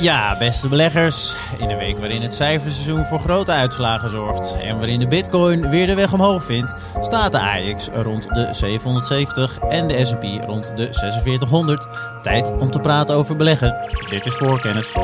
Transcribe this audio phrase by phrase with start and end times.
[0.00, 1.36] Ja, beste beleggers.
[1.56, 5.86] In een week waarin het cijferseizoen voor grote uitslagen zorgt en waarin de bitcoin weer
[5.86, 10.88] de weg omhoog vindt, staat de AX rond de 770 en de S&P rond de
[10.92, 11.86] 4600.
[12.22, 13.76] Tijd om te praten over beleggen.
[14.10, 14.92] Dit is voorkennis.
[14.92, 15.02] There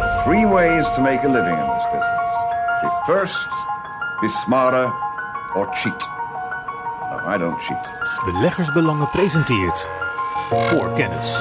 [0.00, 2.30] are three ways to make a living in this business.
[2.80, 3.48] Be first,
[4.20, 4.92] be smarter,
[5.54, 6.08] or cheat.
[7.10, 7.88] No, I don't cheat.
[8.24, 9.86] Beleggersbelangen presenteert
[10.50, 11.36] voor kennis.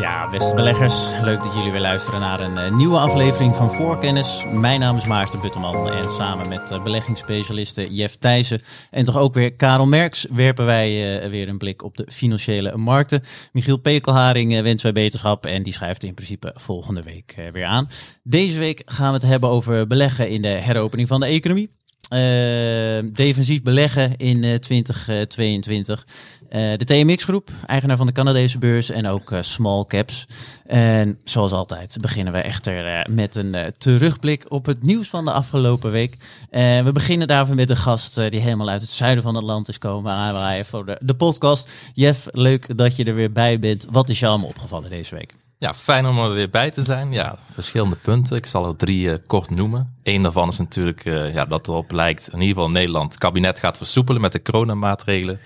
[0.00, 1.08] Ja, beste beleggers.
[1.22, 4.44] Leuk dat jullie weer luisteren naar een eh, nieuwe aflevering van Voorkennis.
[4.52, 9.34] Mijn naam is Maarten Butterman en samen met uh, beleggingsspecialisten Jeff Thijssen en toch ook
[9.34, 13.22] weer Karel Merks werpen wij uh, weer een blik op de financiële markten.
[13.52, 17.88] Michiel Pekelharing wensen wij beterschap en die schrijft in principe volgende week weer aan.
[18.22, 21.78] Deze week gaan we het hebben over beleggen in de heropening van de economie.
[23.12, 26.06] Defensief beleggen in uh, 2022.
[26.50, 30.26] Uh, de TMX-groep, eigenaar van de Canadese beurs en ook small caps.
[30.66, 35.90] En zoals altijd beginnen we echter met een terugblik op het nieuws van de afgelopen
[35.90, 36.16] week.
[36.50, 39.78] we beginnen daarvoor met een gast die helemaal uit het zuiden van het land is
[39.78, 41.70] komen aanwaaien voor de, de podcast.
[41.94, 43.86] Jeff, leuk dat je er weer bij bent.
[43.90, 45.32] Wat is jou allemaal opgevallen deze week?
[45.60, 47.12] Ja, fijn om er weer bij te zijn.
[47.12, 48.36] Ja, verschillende punten.
[48.36, 49.96] Ik zal er drie uh, kort noemen.
[50.02, 53.58] Eén daarvan is natuurlijk uh, ja, dat erop lijkt, in ieder geval Nederland, het kabinet
[53.58, 55.40] gaat versoepelen met de coronamaatregelen.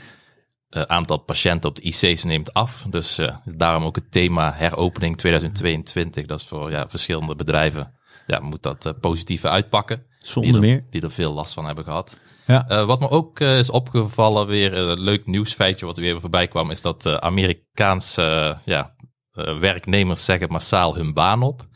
[0.77, 2.87] Uh, aantal patiënten op de IC's neemt af.
[2.91, 6.27] Dus daarom ook het thema heropening 2022.
[6.27, 7.95] Dat is voor ja, verschillende bedrijven,
[8.27, 10.07] ja, moet dat positieve uitpakken.
[10.19, 10.87] Zonder die er, meer.
[10.91, 12.21] Die er veel last van hebben gehad.
[12.47, 12.85] Ja.
[12.85, 16.81] wat me ook is opgevallen, weer een leuk nieuwsfeitje wat er weer voorbij kwam, is
[16.81, 18.95] dat Amerikaanse ja,
[19.35, 21.67] uh, werknemers zeggen massaal hun baan op.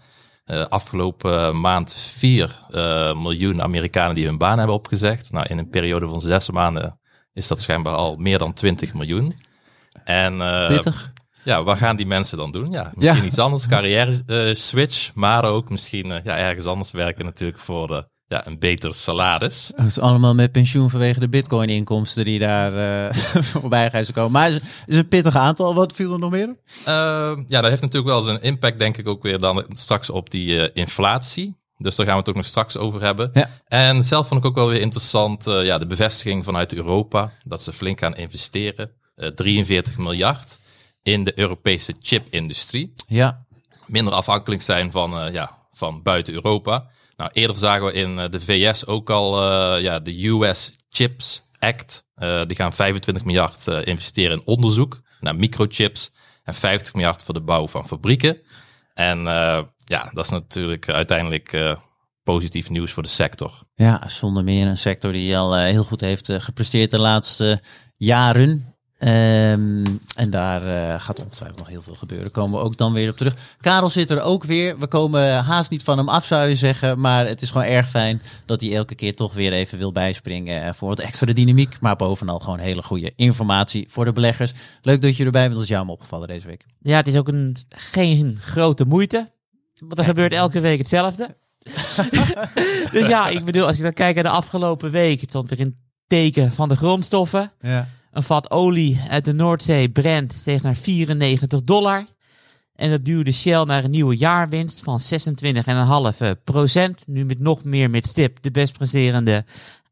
[0.47, 5.33] Uh, afgelopen maand 4 uh, miljoen Amerikanen die hun baan hebben opgezegd.
[5.33, 7.01] Nou, in een periode van zes maanden
[7.39, 9.35] is dat schijnbaar al meer dan 20 miljoen.
[10.05, 10.37] En
[10.69, 11.13] Pittig.
[11.45, 12.73] ja, wat gaan die mensen dan doen?
[12.73, 13.25] Ja, misschien Ja.
[13.27, 18.47] iets anders, carrière switch, maar ook misschien ja, ergens anders werken natuurlijk voor de, ja,
[18.47, 19.73] een beter salaris.
[19.75, 22.75] Dat is allemaal met pensioen vanwege de bitcoin-inkomsten die daar
[23.09, 23.15] uh,
[23.53, 24.33] voorbij gaan komen.
[24.33, 25.75] Maar is, is een pittig aantal.
[25.75, 26.49] Wat viel er nog meer?
[26.49, 26.85] Uh,
[27.47, 30.55] ja, dat heeft natuurlijk wel zijn impact, denk ik, ook weer dan straks op die
[30.55, 31.57] uh, inflatie.
[31.79, 33.31] Dus daar gaan we het ook nog straks over hebben.
[33.33, 33.51] Ja.
[33.67, 37.63] En zelf vond ik ook wel weer interessant uh, ja, de bevestiging vanuit Europa dat
[37.63, 38.91] ze flink gaan investeren.
[39.35, 40.59] 43 miljard
[41.03, 42.95] in de Europese chipindustrie.
[43.07, 43.47] Ja.
[43.87, 46.91] Minder afhankelijk zijn van, ja, van buiten Europa.
[47.17, 49.43] Nou, eerder zagen we in de VS ook al
[49.77, 52.05] ja, de US Chips Act.
[52.47, 56.13] Die gaan 25 miljard investeren in onderzoek naar microchips.
[56.43, 58.41] En 50 miljard voor de bouw van fabrieken.
[58.95, 59.27] En
[59.89, 61.77] ja, dat is natuurlijk uiteindelijk
[62.23, 63.63] positief nieuws voor de sector.
[63.75, 67.61] Ja, zonder meer een sector die al heel goed heeft gepresteerd de laatste
[67.97, 68.79] jaren.
[69.01, 72.31] Um, en daar uh, gaat ongetwijfeld nog heel veel gebeuren.
[72.31, 73.35] Komen we ook dan weer op terug.
[73.61, 74.79] Karel zit er ook weer.
[74.79, 77.01] We komen haast niet van hem af, zou je zeggen.
[77.01, 80.75] Maar het is gewoon erg fijn dat hij elke keer toch weer even wil bijspringen
[80.75, 81.81] voor wat extra dynamiek.
[81.81, 84.53] Maar bovenal gewoon hele goede informatie voor de beleggers.
[84.83, 85.55] Leuk dat je erbij bent.
[85.55, 86.67] Dat is jou me opgevallen deze week.
[86.81, 89.29] Ja, het is ook een, geen grote moeite.
[89.79, 91.37] Want er gebeurt elke week hetzelfde.
[92.93, 95.21] dus ja, ik bedoel, als je dan kijkt naar de afgelopen week.
[95.21, 97.53] Het stond er in teken van de grondstoffen.
[97.61, 97.89] Ja.
[98.13, 102.05] Een vat olie uit de Noordzee, Brent, steeg naar 94 dollar.
[102.75, 105.01] En dat duwde Shell naar een nieuwe jaarwinst van
[106.25, 106.99] 26,5 procent.
[107.07, 109.45] Nu met nog meer met stip de best presterende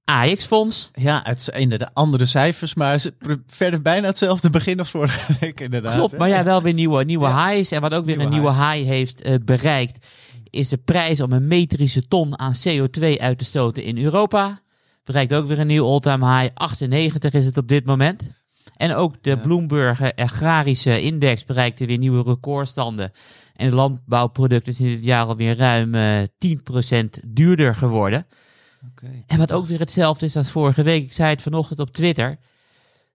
[0.07, 0.91] AX-fonds.
[0.95, 3.15] Ja, het zijn de andere cijfers, maar ze
[3.47, 5.95] verder bijna hetzelfde begin als vorige week inderdaad.
[5.95, 7.49] Klopt, maar ja, wel weer nieuwe, nieuwe ja.
[7.49, 7.71] highs.
[7.71, 10.07] En wat ook weer nieuwe een nieuwe high heeft uh, bereikt,
[10.51, 14.61] is de prijs om een metrische ton aan CO2 uit te stoten in Europa
[15.07, 16.51] bereikt ook weer een nieuw all-time high.
[16.55, 18.35] 98 is het op dit moment.
[18.77, 19.37] En ook de ja.
[19.37, 23.13] Bloomberg Agrarische Index bereikte weer nieuwe recordstanden.
[23.55, 28.27] En de landbouwproducten zijn dit jaar alweer ruim uh, 10% duurder geworden.
[28.93, 29.23] Okay.
[29.27, 31.03] En wat ook weer hetzelfde is als vorige week.
[31.03, 32.39] Ik zei het vanochtend op Twitter.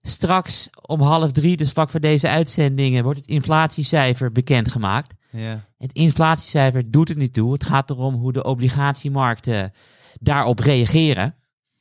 [0.02, 5.14] Straks om half drie, dus vlak voor deze uitzendingen, wordt het inflatiecijfer bekendgemaakt.
[5.30, 5.66] Ja.
[5.78, 7.54] Het inflatiecijfer doet het niet toe.
[7.54, 9.74] Het gaat erom hoe de obligatiemarkten
[10.20, 11.36] daarop reageren.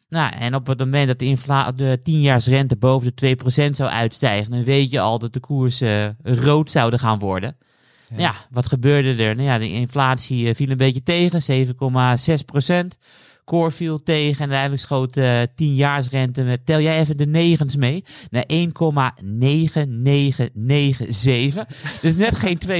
[0.08, 3.36] Nou, en op het moment dat de, infla de 10-jaarsrente boven de
[3.68, 7.56] 2% zou uitstijgen, dan weet je al dat de koersen uh, rood zouden gaan worden.
[8.08, 8.18] Ja.
[8.18, 8.34] ja.
[8.50, 9.34] wat gebeurde er?
[9.34, 12.98] Nou ja, de inflatie uh, viel een beetje tegen, 7,6%.
[13.44, 18.04] Core viel tegen en uiteindelijk schoot uh, 10-jaarsrente met, tel jij even de negens mee,
[18.30, 18.52] naar 1,9997.
[22.00, 22.72] dus net geen 2%.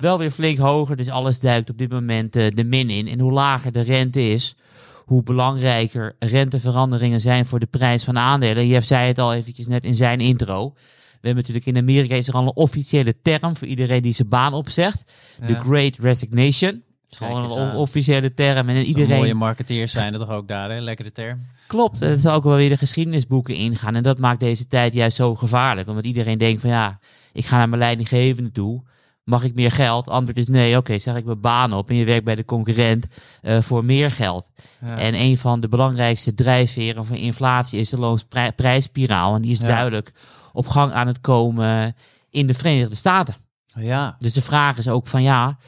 [0.00, 3.08] Wel weer flink hoger, dus alles duikt op dit moment uh, de min in.
[3.08, 4.56] En hoe lager de rente is,
[5.04, 8.66] hoe belangrijker renteveranderingen zijn voor de prijs van aandelen.
[8.66, 10.72] Jeff zei het al eventjes net in zijn intro.
[11.20, 14.28] We hebben natuurlijk in Amerika is er al een officiële term voor iedereen die zijn
[14.28, 15.12] baan opzegt.
[15.46, 15.60] De Ja.
[15.60, 16.82] Great Resignation.
[17.10, 18.68] Is gewoon een officiële term.
[18.68, 20.80] En iedereen mooie marketeers zijn er toch ook daar, hè?
[20.80, 21.46] Lekkere term.
[21.66, 23.94] Klopt, het zal ook wel weer de geschiedenisboeken ingaan.
[23.94, 25.88] En dat maakt deze tijd juist zo gevaarlijk.
[25.88, 26.98] Omdat iedereen denkt van ja,
[27.32, 28.82] ik ga naar mijn leidinggevende toe.
[29.24, 30.08] Mag ik meer geld?
[30.08, 30.76] Antwoord is nee.
[30.76, 33.06] Oké, zeg ik mijn baan op en je werkt bij de concurrent
[33.42, 34.46] eh, voor meer geld.
[34.80, 39.34] En een van de belangrijkste drijfveren van inflatie is de loonsprijsspiraal.
[39.34, 39.66] En die is Ja.
[39.66, 40.12] duidelijk
[40.52, 41.96] op gang aan het komen
[42.30, 43.34] in de Verenigde Staten.
[43.80, 45.58] Ja, Dus de vraag is ook van ja,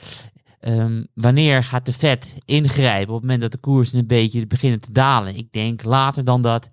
[0.61, 4.81] ehm, wanneer gaat de Fed ingrijpen op het moment dat de koersen een beetje beginnen
[4.81, 5.37] te dalen?
[5.37, 6.69] Ik denk later dan dat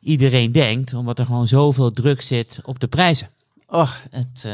[0.00, 3.28] iedereen denkt, omdat er gewoon zoveel druk zit op de prijzen.
[3.72, 4.52] Och, het, eh,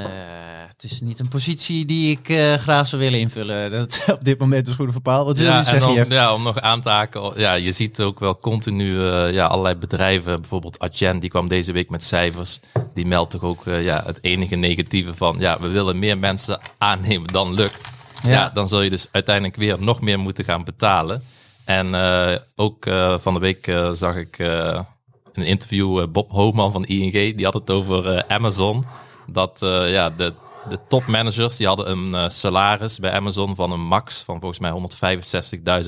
[0.68, 3.70] het is niet een positie die ik eh, graag zou willen invullen.
[3.78, 5.26] Dat op dit moment is goed verpaald.
[5.26, 8.00] Wat wil je Ja, en zeggen, ja, om nog aan te haken, ja, je ziet
[8.00, 12.60] ook wel continu eh, ja, allerlei bedrijven, bijvoorbeeld Adyen, die kwam deze week met cijfers.
[12.94, 17.26] Die meldt toch ook ja, het enige negatieve van, ja, we willen meer mensen aannemen
[17.26, 17.92] dan lukt.
[18.28, 18.34] Ja.
[18.34, 18.50] Ja.
[18.54, 21.22] dan zul je dus uiteindelijk weer nog meer moeten gaan betalen.
[21.68, 24.38] En eh, ook eh, van de week eh, zag ik
[25.32, 28.84] een interview Bob Hoogman van ING, die had het over Amazon.
[29.26, 30.32] Dat ja, de,
[30.68, 34.72] de topmanagers die hadden een salaris bij Amazon van een max van volgens mij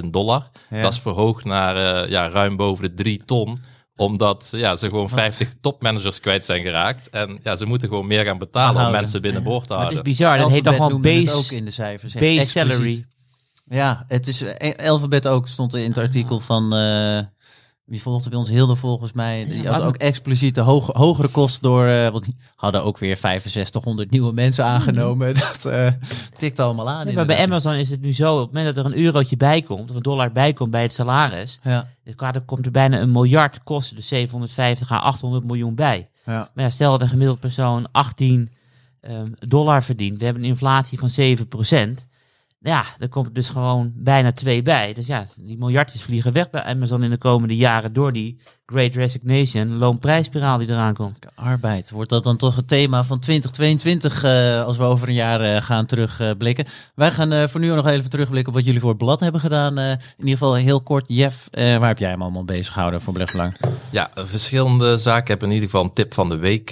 [0.03, 0.51] 165.000 dollar.
[0.71, 0.83] Ja.
[0.83, 3.59] Dat is verhoogd naar ja, ruim boven de 3 ton
[4.01, 7.11] omdat ja, ze gewoon 50 topmanagers kwijt zijn geraakt.
[7.11, 9.01] En ja, ze moeten gewoon meer gaan betalen om Houden.
[9.01, 10.03] mensen binnenboord te Dat is houden.
[10.05, 12.13] bizar, dat heet dan Alphabet gewoon noemde het base, ook in de cijfers.
[12.13, 12.71] base Expliciet.
[12.71, 13.05] salary.
[13.65, 17.19] Ja, het is eh, Alphabet ook stond in het artikel van eh,
[17.91, 19.45] wie volgde bij ons Hilde volgens mij.
[19.45, 23.17] Die had ook expliciet de hoge, hogere kost door, eh, want die hadden ook weer
[23.17, 25.35] 6500 nieuwe mensen aangenomen.
[25.51, 25.93] Dat eh,
[26.37, 27.05] tikt allemaal aan.
[27.05, 27.45] Nee, maar bij.
[27.45, 29.97] Amazon is het nu zo, op het moment dat er een eurotje bij komt, of
[29.97, 33.97] een dollar bij komt bij het salaris, Ja, dan komt er bijna een miljard kosten,
[33.97, 36.09] dus 750 à 800 miljoen bij.
[36.25, 36.51] ja.
[36.55, 38.51] Maar ja, stel dat een gemiddeld persoon 18
[39.01, 40.19] ehm, dollar verdient.
[40.19, 41.11] We hebben een inflatie van
[42.01, 42.09] 7%.
[42.63, 44.93] Ja, dan komt er dus gewoon bijna twee bij.
[44.93, 48.95] Dus ja, die miljardjes vliegen weg bij Amazon in de komende jaren door die Great
[48.95, 51.19] Resignation, loonprijsspiraal die eraan komt.
[51.35, 55.41] Arbeid, wordt dat dan toch het thema van 2022 eh, als we over een jaar
[55.41, 56.67] eh, gaan terugblikken?
[56.95, 59.41] Wij gaan eh, voor nu nog even terugblikken op wat jullie voor het blad hebben
[59.41, 59.79] gedaan.
[59.79, 63.01] Eh, in ieder geval heel kort, Jeff, eh, waar heb jij hem allemaal bezig gehouden
[63.01, 63.57] voor Belegbelang?
[63.91, 65.23] Ja, verschillende zaken.
[65.23, 66.69] Ik heb in ieder geval een tip van de week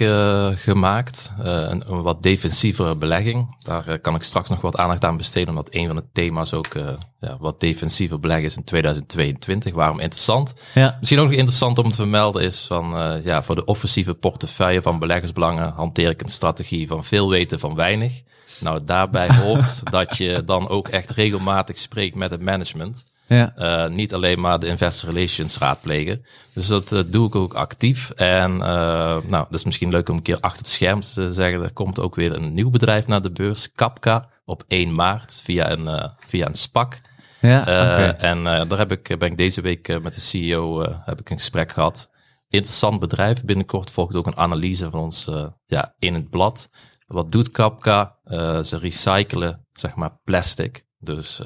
[0.59, 1.33] gemaakt.
[1.43, 3.55] Eh, een, een wat defensievere belegging.
[3.59, 6.75] Daar kan ik straks nog wat aandacht aan besteden, omdat een van de thema's ook
[6.75, 6.87] eh,
[7.19, 9.73] ja, wat defensiever beleggen is in 2022.
[9.73, 10.53] Waarom interessant?
[10.73, 14.13] Ja, Misschien ook nog interessant om te vermelden is van eh, ja, voor de offensieve
[14.13, 18.21] portefeuille van beleggersbelangen hanteer ik een strategie van veel weten van weinig.
[18.59, 23.05] Nou, daarbij hoort dat je dan ook echt regelmatig spreekt met het management.
[23.27, 23.53] ja.
[23.55, 26.25] Eh, niet alleen maar de investor relations raadplegen.
[26.53, 28.09] Dus dat doe ik ook actief.
[28.09, 31.61] En nou, dat is misschien leuk om een keer achter het scherm te zeggen.
[31.63, 35.71] Er komt ook weer een nieuw bedrijf naar de beurs, Kapka, op 1 maart via
[35.71, 37.01] een, eh, via een SPAC.
[37.41, 38.23] ja Eh.
[38.23, 41.37] En eh, daar heb ik, ben ik deze week met de CEO heb ik een
[41.37, 42.09] gesprek gehad.
[42.47, 43.43] Interessant bedrijf.
[43.43, 45.29] Binnenkort volgt ook een analyse van ons
[45.65, 46.69] ja, in het blad.
[47.07, 48.17] Wat doet Kapka?
[48.63, 50.85] Ze recyclen zeg maar plastic.
[50.99, 51.41] Dus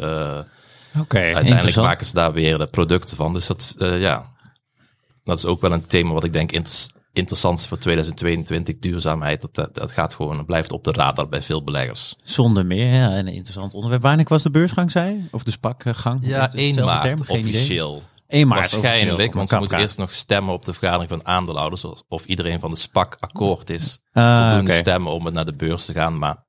[0.99, 3.33] Oké, uiteindelijk maken ze daar weer de producten van.
[3.33, 4.31] Dus dat, ja,
[5.23, 8.79] dat is ook wel een thema wat ik denk inter- interessant voor 2022.
[8.79, 12.15] Duurzaamheid, dat, dat, gaat gewoon, blijft op de radar bij veel beleggers.
[12.23, 14.01] Zonder meer, ja, een interessant onderwerp.
[14.01, 15.27] Wanneer was de beursgang, zei?
[15.31, 16.19] Of de spakgang?
[16.25, 17.23] Ja, het 1 hetzelfde maart term?
[17.23, 17.51] Geen idee.
[17.51, 18.03] officieel.
[18.27, 21.85] 1 maart Waarschijnlijk, officieel, want ze moeten eerst nog stemmen op de vergadering van aandeelhouders.
[22.07, 23.99] Of, iedereen van de SPAC akkoord is.
[24.13, 24.79] Ah, voldoende oké.
[24.79, 26.17] stemmen om het naar de beurs te gaan.
[26.17, 26.43] Maar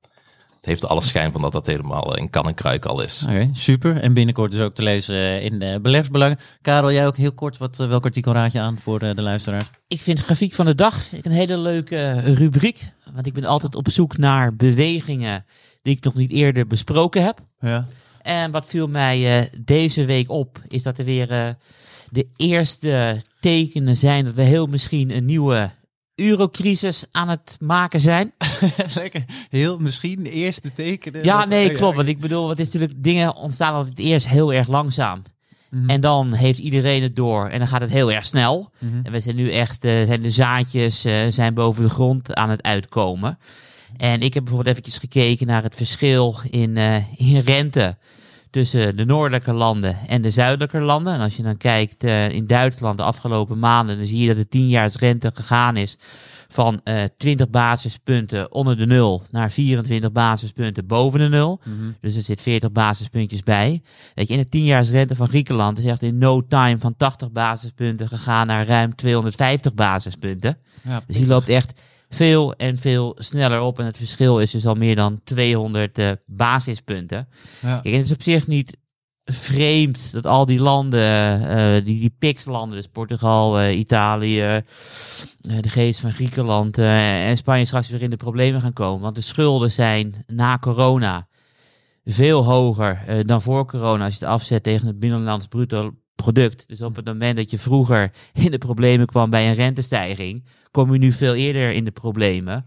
[0.65, 3.25] het heeft alle schijn van dat dat helemaal in kan en kruik al is.
[3.29, 4.01] Oké, super.
[4.01, 6.39] En binnenkort dus ook te lezen eh, in de beleggersbelangen.
[6.61, 9.21] Karel, jij ook heel kort, wat, eh, welk artikel raad je aan voor eh, de
[9.21, 9.69] luisteraars?
[9.87, 12.91] Ik vind grafiek van de dag een hele leuke eh, rubriek.
[13.13, 15.45] Want ik ben altijd op zoek naar bewegingen
[15.81, 17.39] die ik nog niet eerder besproken heb.
[17.59, 17.87] Ja.
[18.25, 21.49] En wat viel mij eh, deze week op, is dat er weer eh,
[22.09, 25.71] de eerste tekenen zijn dat we heel misschien een nieuwe
[26.15, 28.31] eurocrisis aan het maken zijn.
[28.95, 29.23] Lekker.
[29.49, 31.23] Heel misschien de eerste tekenen.
[31.23, 31.95] Ja, nee, klopt.
[31.95, 35.23] Want ik bedoel, wat is natuurlijk, dingen ontstaan altijd eerst heel erg langzaam.
[35.69, 35.89] Mhm.
[35.89, 38.71] En dan heeft iedereen het door en dan gaat het heel erg snel.
[38.79, 38.99] Mhm.
[39.03, 42.49] En we zijn nu echt, eh, zijn de zaadjes eh, zijn boven de grond aan
[42.49, 43.39] het uitkomen.
[43.97, 47.97] En ik heb bijvoorbeeld eventjes gekeken naar het verschil in, eh, in rente
[48.55, 51.13] tussen de noordelijke landen en de zuidelijke landen.
[51.13, 54.37] En als je dan kijkt eh, in Duitsland de afgelopen maanden, dan zie je dat
[54.37, 55.97] de 10 rente gegaan is
[56.47, 61.61] van eh 20 basispunten onder de nul naar 24 basispunten boven de nul.
[61.63, 61.91] Mhm.
[62.01, 63.81] Dus er zit 40 basispuntjes bij.
[64.13, 67.31] Weet je, in de 10 rente van Griekenland is echt in no time van 80
[67.31, 70.57] basispunten gegaan naar ruim 250 basispunten.
[70.81, 71.73] Ja, Dus die loopt echt
[72.15, 73.79] veel en veel sneller op.
[73.79, 77.27] En het verschil is dus al meer dan 200 eh, basispunten.
[77.61, 77.79] Ja.
[77.79, 78.77] Kijk, het is op zich niet
[79.25, 84.61] vreemd dat al die landen, eh, die, die PIX-landen, dus Portugal, eh, Italië,
[85.41, 89.01] de geest van Griekenland en Spanje straks weer in de problemen gaan komen.
[89.01, 91.27] Want de schulden zijn na corona
[92.05, 95.93] veel hoger dan voor corona als je het afzet tegen het binnenlands bruto
[96.31, 96.67] product.
[96.67, 100.93] Dus op het moment dat je vroeger in de problemen kwam bij een rentestijging, kom
[100.93, 102.65] je nu veel eerder in de problemen,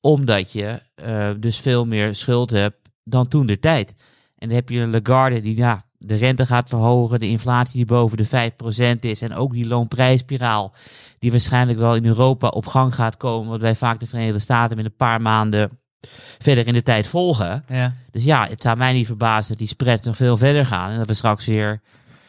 [0.00, 3.94] omdat je eh, dus veel meer schuld hebt dan toen de tijd.
[4.36, 7.84] En dan heb je een Lagarde die ja, de rente gaat verhogen, de inflatie die
[7.84, 8.52] boven de
[8.96, 10.74] 5% is en ook die loonprijsspiraal
[11.18, 14.76] die waarschijnlijk wel in Europa op gang gaat komen, wat wij vaak de Verenigde Staten
[14.76, 15.70] met een paar maanden
[16.38, 17.64] verder in de tijd volgen.
[17.68, 17.94] Ja.
[18.10, 20.90] Dus ja, het zou mij niet verbazen dat die spread nog veel verder gaan.
[20.90, 21.80] En dat we straks weer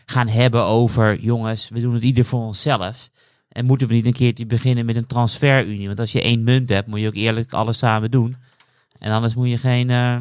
[0.10, 3.10] gaan hebben over, jongens, we doen het ieder voor onszelf.
[3.50, 5.88] En moeten we niet een keertje beginnen met een transferunie?
[5.88, 8.36] Want als je één munt hebt, moet je ook eerlijk alles samen doen.
[9.00, 10.16] En anders moet je geen eh,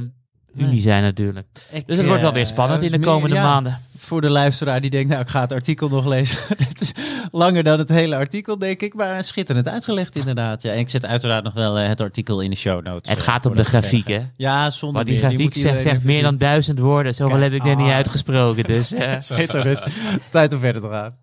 [0.57, 0.81] unie Nee.
[0.81, 1.47] zijn natuurlijk.
[1.71, 3.81] Ik, Dus het wordt wel eh, weer spannend in de meer- komende ja, maanden.
[3.99, 6.39] Voor de luisteraar die denkt, nou ik ga het artikel nog lezen.
[6.69, 6.93] Dit is
[7.31, 8.95] langer dan het hele artikel, denk ik.
[8.95, 10.63] Maar schitterend uitgelegd inderdaad.
[10.63, 13.11] Ja, en ik zet uiteraard nog wel eh, het artikel in de show notes.
[13.11, 14.21] Het eh, gaat om voor de grafiek, hè?
[14.37, 15.31] Ja, zonder Maar die meer.
[15.31, 17.15] grafiek zegt, meer dan duizend woorden.
[17.15, 17.95] Zoveel heb ik er niet ah.
[17.95, 18.65] uitgesproken.
[18.65, 19.81] Dus eh, Schitterend.
[20.31, 21.15] Tijd om verder te gaan.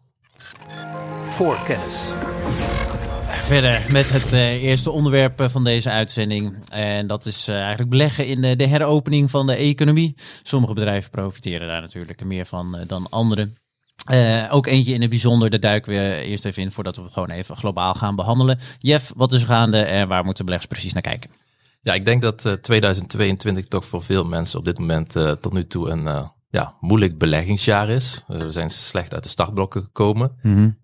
[1.24, 2.13] Voorkennis.
[3.53, 6.55] Verder met het eh, eerste onderwerp eh, van deze uitzending.
[6.69, 10.13] En dat is eh, eigenlijk beleggen in de, heropening van de economie.
[10.43, 13.55] Sommige bedrijven profiteren daar natuurlijk meer van dan anderen.
[14.50, 17.55] Ook eentje in het bijzonder, daar duiken we eerst even in voordat we gewoon even
[17.55, 18.60] globaal gaan behandelen.
[18.77, 21.29] Jeff, wat is er gaande en waar moeten beleggers precies naar kijken?
[21.81, 25.63] Ja, ik denk dat eh, 2022 toch voor veel mensen op dit moment tot nu
[25.63, 28.24] toe een ja, moeilijk beleggingsjaar is.
[28.27, 30.31] Eh, we zijn slecht uit de startblokken gekomen.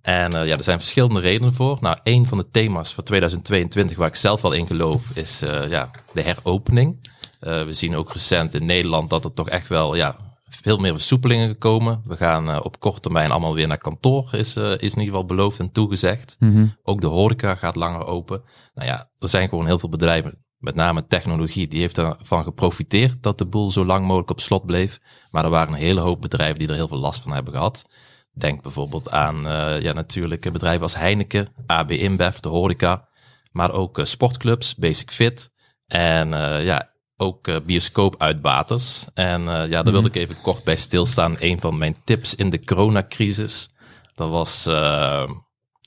[0.01, 1.77] En eh, ja, er zijn verschillende redenen voor.
[1.81, 5.69] Nou, een van de thema's voor 2022 waar ik zelf wel in geloof is eh,
[5.69, 7.07] ja, de heropening.
[7.39, 11.49] We zien ook recent in Nederland dat er toch echt wel ja, veel meer versoepelingen
[11.49, 12.01] gekomen.
[12.05, 15.59] We gaan op korte termijn allemaal weer naar kantoor, is, is in ieder geval beloofd
[15.59, 16.37] en toegezegd.
[16.83, 18.41] Ook de horeca gaat langer open.
[18.73, 23.23] Nou ja, er zijn gewoon heel veel bedrijven, met name technologie, die heeft ervan geprofiteerd
[23.23, 24.99] dat de boel zo lang mogelijk op slot bleef.
[25.31, 27.85] Maar er waren een hele hoop bedrijven die er heel veel last van hebben gehad.
[28.33, 33.07] Denk bijvoorbeeld aan eh, ja, natuurlijk bedrijven als Heineken, AB InBev, de horeca.
[33.51, 35.51] Maar ook eh, sportclubs, Basic Fit.
[35.87, 39.05] En eh, ja, ook bioscoopuitbaters.
[39.13, 41.35] En ja, daar wilde ik even kort bij stilstaan.
[41.39, 43.71] Een van mijn tips in de coronacrisis,
[44.15, 44.67] dat was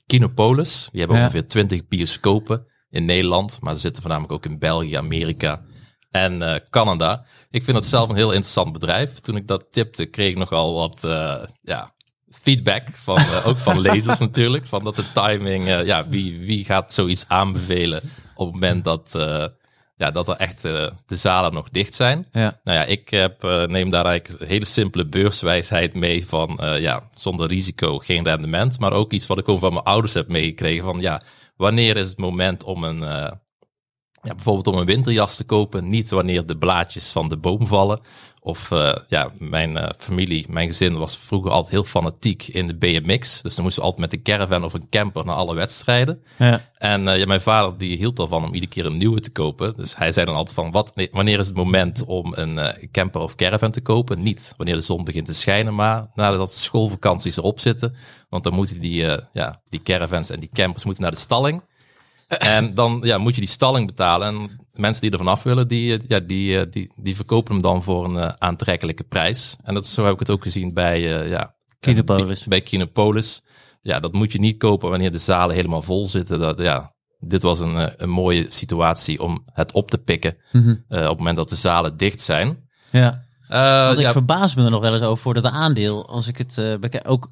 [0.05, 0.89] Kinopolis.
[0.91, 1.23] Die hebben Ja.
[1.23, 3.57] ongeveer 20 bioscopen in Nederland.
[3.61, 5.61] Maar ze zitten voornamelijk ook in België, Amerika
[6.11, 7.25] en eh, Canada.
[7.51, 9.13] Ik vind het zelf een heel interessant bedrijf.
[9.13, 11.91] Toen ik dat tipte, kreeg ik nogal wat eh, ja,
[12.31, 12.87] feedback.
[13.03, 14.67] Van, eh, ook van lezers natuurlijk.
[14.67, 18.01] Van dat de timing, ja, wie, wie gaat zoiets aanbevelen
[18.35, 19.11] op het moment dat,
[19.95, 22.27] ja, dat er echt de zalen nog dicht zijn.
[22.31, 22.59] Ja.
[22.63, 27.47] Nou ja, ik heb, neem daar eigenlijk een hele simpele beurswijsheid mee van, ja, zonder
[27.47, 28.79] risico geen rendement.
[28.79, 31.21] Maar ook iets wat ik gewoon van mijn ouders heb meegekregen van, ja,
[31.55, 33.31] wanneer is het moment om een, eh,
[34.21, 38.01] ja, bijvoorbeeld om een winterjas te kopen, niet wanneer de blaadjes van de boom vallen.
[38.45, 42.75] Of eh, ja, mijn eh, familie, mijn gezin was vroeger altijd heel fanatiek in de
[42.75, 43.41] BMX.
[43.41, 46.23] Dus dan moesten we altijd met een caravan of een camper naar alle wedstrijden.
[46.37, 46.69] Ja.
[46.77, 49.73] En eh, ja, mijn vader die hield ervan om iedere keer een nieuwe te kopen.
[49.75, 53.21] Dus hij zei dan altijd van, wat, nee, wanneer is het moment om een camper
[53.21, 54.21] of caravan te kopen?
[54.21, 57.95] Niet wanneer de zon begint te schijnen, maar nadat de schoolvakanties erop zitten.
[58.29, 61.61] Want dan moeten die, ja, die caravans en die campers moeten naar de stalling.
[62.37, 64.27] En dan ja, moet je die stalling betalen.
[64.27, 67.61] En mensen die er vanaf willen, die, eh, ja, die, eh, die, die verkopen hem
[67.61, 69.57] dan voor een eh, aantrekkelijke prijs.
[69.63, 72.47] En dat is, zo heb ik het ook gezien bij, eh, ja, Kinopolis.
[72.47, 73.41] bij Kinopolis.
[73.81, 76.39] Ja, dat moet je niet kopen wanneer de zalen helemaal vol zitten.
[76.39, 80.69] Dat, ja, dit was een, een mooie situatie om het op te pikken Mhm.
[80.69, 82.69] op het moment dat de zalen dicht zijn.
[82.91, 83.23] Ja.
[83.47, 86.07] Want ik ja, verbaas me er nog wel eens over voor dat aandeel.
[86.09, 87.29] Als ik het bekijk, ook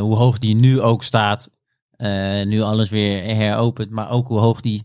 [0.00, 1.50] hoe hoog die nu ook staat.
[2.44, 3.90] nu alles weer heropent.
[3.90, 4.82] Maar ook hoe hoog die...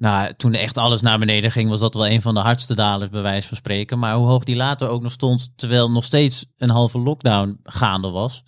[0.00, 3.10] Nou, toen echt alles naar beneden ging, was dat wel een van de hardste dalers,
[3.10, 3.98] bij wijze van spreken.
[3.98, 8.10] Maar hoe hoog die later ook nog stond, terwijl nog steeds een halve lockdown gaande
[8.10, 8.42] was.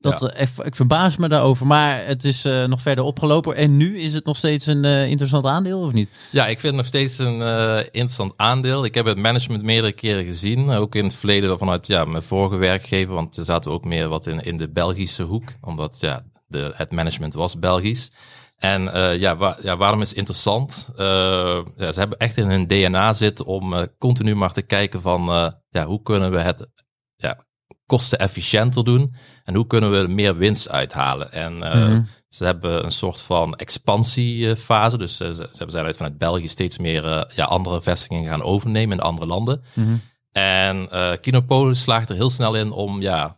[0.00, 0.28] Dat, Ja.
[0.28, 1.66] eh, ik, ik verbaas me daarover.
[1.66, 3.56] Maar het is eh, nog verder opgelopen.
[3.56, 6.10] En nu is het nog steeds een eh, interessant aandeel, of niet?
[6.30, 7.40] Ja, ik vind het nog steeds een
[7.84, 8.84] interessant aandeel.
[8.84, 10.70] Ik heb het management meerdere keren gezien.
[10.70, 13.14] Ook in het verleden vanuit ja, mijn vorige werkgever.
[13.14, 15.48] Want er zaten ook meer wat in, in de Belgische hoek.
[15.60, 18.10] Omdat ja, de, het management was Belgisch.
[18.58, 20.88] En eh, ja, wa- ja, waarom is het interessant?
[20.96, 25.02] Eh, ja, ze hebben echt in hun DNA zitten om eh, continu maar te kijken
[25.02, 25.52] van...
[25.68, 26.68] ja, hoe kunnen we het
[27.16, 27.38] ja,
[27.86, 31.32] kosten efficiënter doen en hoe kunnen we er meer winst uithalen.
[31.32, 32.02] En Mhm.
[32.28, 37.32] ze hebben een soort van expansiefase, dus ze, ze zijn uit vanuit België steeds meer
[37.34, 39.62] ja, andere vestigingen gaan overnemen in andere landen.
[39.74, 39.96] Mhm.
[40.32, 43.37] En eh Kinopolis slaagt er heel snel in om ja,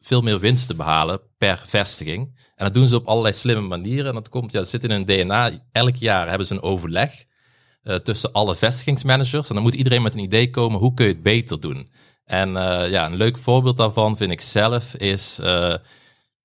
[0.00, 2.36] veel meer winst te behalen per vestiging.
[2.54, 4.06] En dat doen ze op allerlei slimme manieren.
[4.06, 5.50] En dat komt, ja, dat zit in hun DNA.
[5.72, 7.24] Elk jaar hebben ze een overleg
[7.82, 9.48] eh, tussen alle vestigingsmanagers.
[9.48, 11.90] En dan moet iedereen met een idee komen, hoe kun je het beter doen?
[12.24, 15.38] En eh, ja, een leuk voorbeeld daarvan vind ik zelf is...
[15.38, 15.74] eh,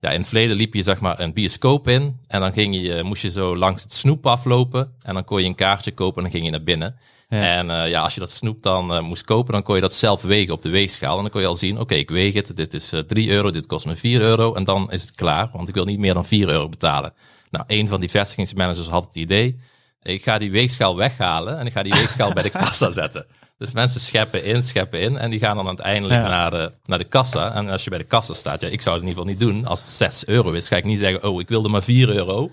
[0.04, 3.04] ja, in het verleden liep je zeg maar een bioscoop in en dan ging je,
[3.04, 6.22] moest je zo langs het snoep aflopen en dan kon je een kaartje kopen en
[6.24, 6.96] dan ging je naar binnen.
[7.34, 7.58] Ja.
[7.58, 9.94] En eh, ja, als je dat snoep dan eh, moest kopen, dan kon je dat
[9.94, 11.16] zelf wegen op de weegschaal.
[11.16, 13.52] En dan kon je al zien, oké, ik weeg het, dit is eh 3 euro,
[13.52, 16.14] dit kost me 4 euro en dan is het klaar, want ik wil niet meer
[16.14, 17.14] dan 4 euro betalen.
[17.52, 19.60] Nou, een van die vestigingsmanagers had het idee,
[20.02, 23.26] ik ga die weegschaal weghalen en ik ga die weegschaal bij de kassa zetten.
[23.58, 26.28] Dus mensen scheppen in, scheppen in en die gaan dan uiteindelijk Ja.
[26.28, 27.54] naar, de, naar de kassa.
[27.54, 29.56] En als je bij de kassa staat, ja, ik zou het in ieder geval niet
[29.56, 29.66] doen.
[29.66, 32.52] Als het 6 euro is, ga ik niet zeggen, oh, ik wilde maar 4 euro.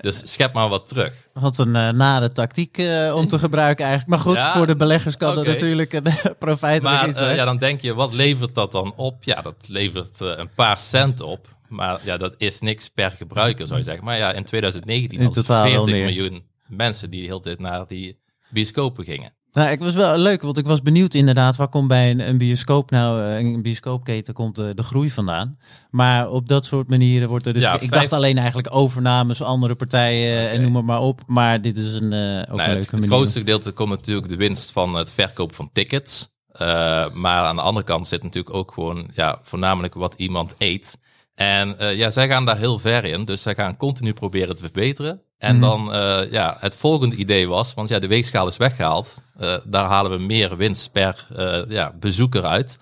[0.00, 1.28] Dus schep maar wat terug.
[1.32, 4.14] Wat een eh, nare tactiek eh, om te gebruiken eigenlijk.
[4.16, 5.52] Maar goed, Ja, voor de beleggers kan dat oké.
[5.52, 7.36] natuurlijk een eh, profijtelijk Maar iets zijn.
[7.36, 9.24] ja, dan denk je, wat levert dat dan op?
[9.24, 11.48] Ja, dat levert een paar cent op.
[11.68, 14.04] Maar ja, dat is niks per gebruiker, zou je zeggen.
[14.04, 16.04] Maar ja, in 2019 In hadden ze totaal wel 40 meer.
[16.04, 19.32] miljoen mensen die de hele tijd naar die bioscopen gingen.
[19.56, 22.38] Nou, ik was wel leuk, want ik was benieuwd inderdaad, waar komt bij een, een
[22.38, 25.58] bioscoop nou, eh, een bioscoopketen komt eh, de groei vandaan.
[25.90, 29.42] Maar op dat soort manieren wordt er dus, Ja, ik vijf- dacht alleen eigenlijk overnames,
[29.42, 31.20] andere partijen eh, en noem het maar op.
[31.26, 33.08] Maar dit is een, ook Nou, een het, leuke het manier.
[33.08, 36.34] grootste gedeelte komt natuurlijk de winst van het verkoop van tickets.
[36.60, 40.98] Uh, maar aan de andere kant zit natuurlijk ook gewoon ja, voornamelijk wat iemand eet.
[41.36, 43.24] En uh, ja, zij gaan daar heel ver in.
[43.24, 45.20] Dus zij gaan continu proberen te verbeteren.
[45.38, 45.60] En Mhm.
[45.60, 49.22] dan, uh, ja, het volgende idee was, want ja, de weegschaal is weggehaald.
[49.40, 51.26] Uh, daar halen we meer winst per
[51.68, 52.78] ja, bezoeker uit.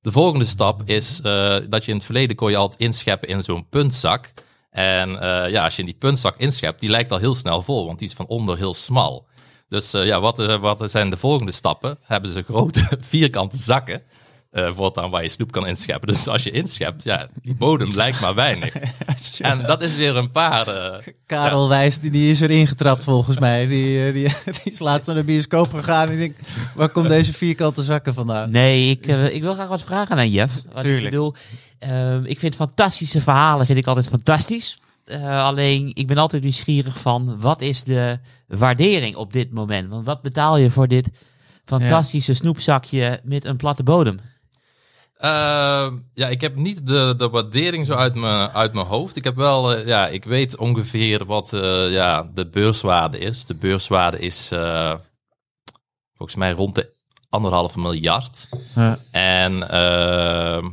[0.00, 1.20] De volgende stap is
[1.68, 4.32] dat je in het verleden kon je altijd inscheppen in zo'n puntzak.
[4.70, 5.10] En
[5.50, 8.08] ja, als je in die puntzak inschept, die lijkt al heel snel vol, want die
[8.08, 9.26] is van onder heel smal.
[9.68, 11.98] Dus ja, wat, wat zijn de volgende stappen?
[12.02, 14.02] Hebben ze grote vierkante zakken.
[14.56, 16.08] Uh, voortaan waar je snoep kan inscheppen.
[16.08, 18.74] Dus als je inschept, ja, die bodem lijkt maar weinig.
[19.38, 20.68] En dat is weer een paar...
[20.68, 21.68] Uh, Karel ja.
[21.68, 23.66] Wijs, die, die is er ingetrapt volgens mij.
[23.66, 24.22] Die, die,
[24.62, 26.36] die is laatst naar de bioscoop gegaan en ik
[26.74, 28.50] waar komt deze vierkante zakken vandaan?
[28.50, 30.62] Nee, ik, uh, ik wil graag wat vragen aan Jeff.
[30.72, 31.04] Wat Tuurlijk.
[31.04, 31.34] Ik bedoel,
[31.86, 34.78] uh, ik vind fantastische verhalen vind ik altijd fantastisch.
[35.06, 39.90] Uh, alleen, ik ben altijd nieuwsgierig van, wat is de waardering op dit moment?
[39.90, 41.10] Want wat betaal je voor dit
[41.64, 42.38] fantastische ja.
[42.38, 44.18] snoepzakje met een platte bodem?
[45.24, 49.16] Uh, ja, ik heb niet de, de waardering zo uit mijn, uit mijn hoofd.
[49.16, 53.44] Ik heb wel, uh, ja, ik weet ongeveer wat uh, ja, de beurswaarde is.
[53.44, 54.94] De beurswaarde is uh,
[56.14, 56.94] volgens mij rond de
[57.28, 58.48] anderhalf miljard.
[58.74, 58.98] Ja.
[59.10, 60.70] En ehm,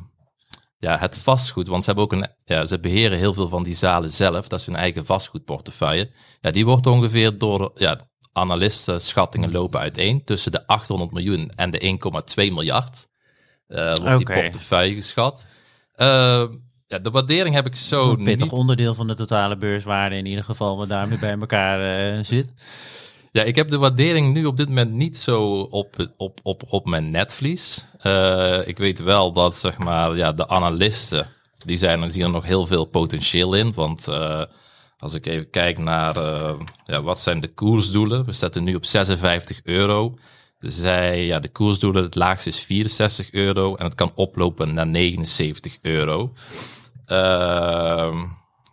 [0.78, 3.76] ja, het vastgoed, want ze hebben ook een, ja, ze beheren heel veel van die
[3.76, 4.48] zalen zelf.
[4.48, 6.12] Dat is hun eigen vastgoedportefeuille.
[6.42, 8.00] Ja, die wordt ongeveer door, ja,
[8.32, 12.00] analisten schattingen lopen uiteen tussen de 800 miljoen en de
[12.40, 13.10] 1,2 miljard.
[13.72, 14.18] Uh, wordt okay.
[14.18, 15.46] die portefeuille geschat.
[15.98, 16.44] Uh,
[16.88, 18.52] ja, de waardering heb ik zo een pittig niet...
[18.52, 22.52] onderdeel van de totale beurswaarde in ieder geval, wat daarmee bij elkaar uh, zit.
[23.32, 26.86] Ja, ik heb de waardering nu op dit moment niet zo op, op, op, op
[26.86, 27.86] mijn netvlies.
[28.04, 31.28] Uh, ik weet wel dat zeg maar, ja, de analisten,
[31.66, 33.74] die zijn, er zien er nog heel veel potentieel in.
[33.74, 34.44] Want uh,
[34.98, 36.16] als ik even kijk naar
[36.86, 38.26] ja, wat zijn de koersdoelen.
[38.26, 40.16] We zetten nu op 56 euro.
[40.62, 45.78] Zij, ja, de koersdoelen, het laagste is 64 euro en het kan oplopen naar 79
[45.82, 46.34] euro.
[47.08, 48.24] Uh,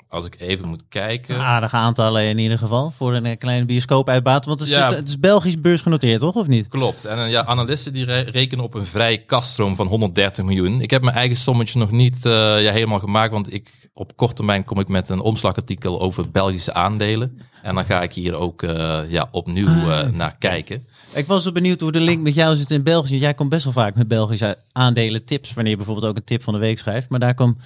[0.09, 1.39] als ik even moet kijken.
[1.41, 4.49] Aardige aantallen in ieder geval voor een kleine bioscoop uitbaten.
[4.49, 4.89] Want het, Ja.
[4.89, 6.35] zit, het is Belgisch beursgenoteerd, toch?
[6.35, 6.69] Of niet?
[6.69, 7.05] Klopt.
[7.05, 10.81] En uh, ja, analisten die re- rekenen op een vrij kaststroom van 130 miljoen.
[10.81, 14.35] Ik heb mijn eigen sommetje nog niet uh, ja, helemaal gemaakt, want ik, op korte
[14.35, 17.39] termijn kom ik met een omslagartikel over Belgische aandelen.
[17.63, 20.09] En dan ga ik hier ook uh, ja, opnieuw Ah.
[20.11, 20.87] naar kijken.
[21.15, 23.19] Ik was zo benieuwd hoe de link met jou zit in België.
[23.19, 26.43] Jij komt best wel vaak met Belgische aandelen tips, wanneer je bijvoorbeeld ook een tip
[26.43, 27.09] van de week schrijft.
[27.09, 27.59] Maar daar komt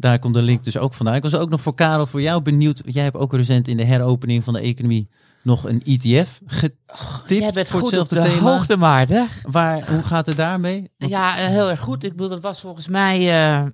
[0.00, 1.14] daar komt de link dus ook vandaan.
[1.14, 2.82] Ik was ook nog voor Karel, voor jou benieuwd.
[2.84, 5.08] Jij hebt ook recent in de heropening van de economie
[5.42, 8.40] nog een ETF getipt Jij bent voor hetzelfde de thema.
[8.50, 9.28] hoogte, Maarten.
[9.50, 10.90] Waar, hoe gaat het daarmee?
[10.98, 12.04] Want- Ja, eh, heel erg goed.
[12.04, 13.66] Ik bedoel, dat was volgens mij eh,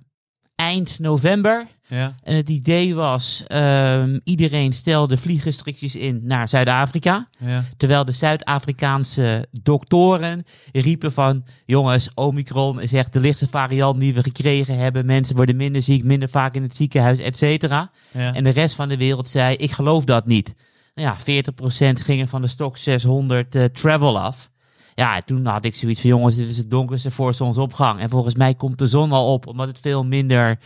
[0.57, 1.67] eind november.
[1.87, 2.15] ja.
[2.23, 7.27] En het idee was, ehm, iedereen stelde vliegrestricties in naar Zuid-Afrika.
[7.39, 7.63] ja.
[7.77, 11.43] Terwijl de Zuid-Afrikaanse doktoren riepen van...
[11.65, 15.05] jongens, Omicron is echt de lichtste variant die we gekregen hebben.
[15.05, 17.91] Mensen worden minder ziek, minder vaak in het ziekenhuis, et cetera.
[18.11, 18.33] Ja.
[18.33, 20.53] En de rest van de wereld zei, ik geloof dat niet.
[20.95, 21.43] Nou ja,
[21.91, 24.49] 40% gingen van de stok 600 eh, travel af.
[24.99, 27.99] Ja, toen had ik zoiets van, jongens, dit is het donkerste voor zonsopgang.
[27.99, 30.59] En volgens mij komt de zon al op, omdat het veel minder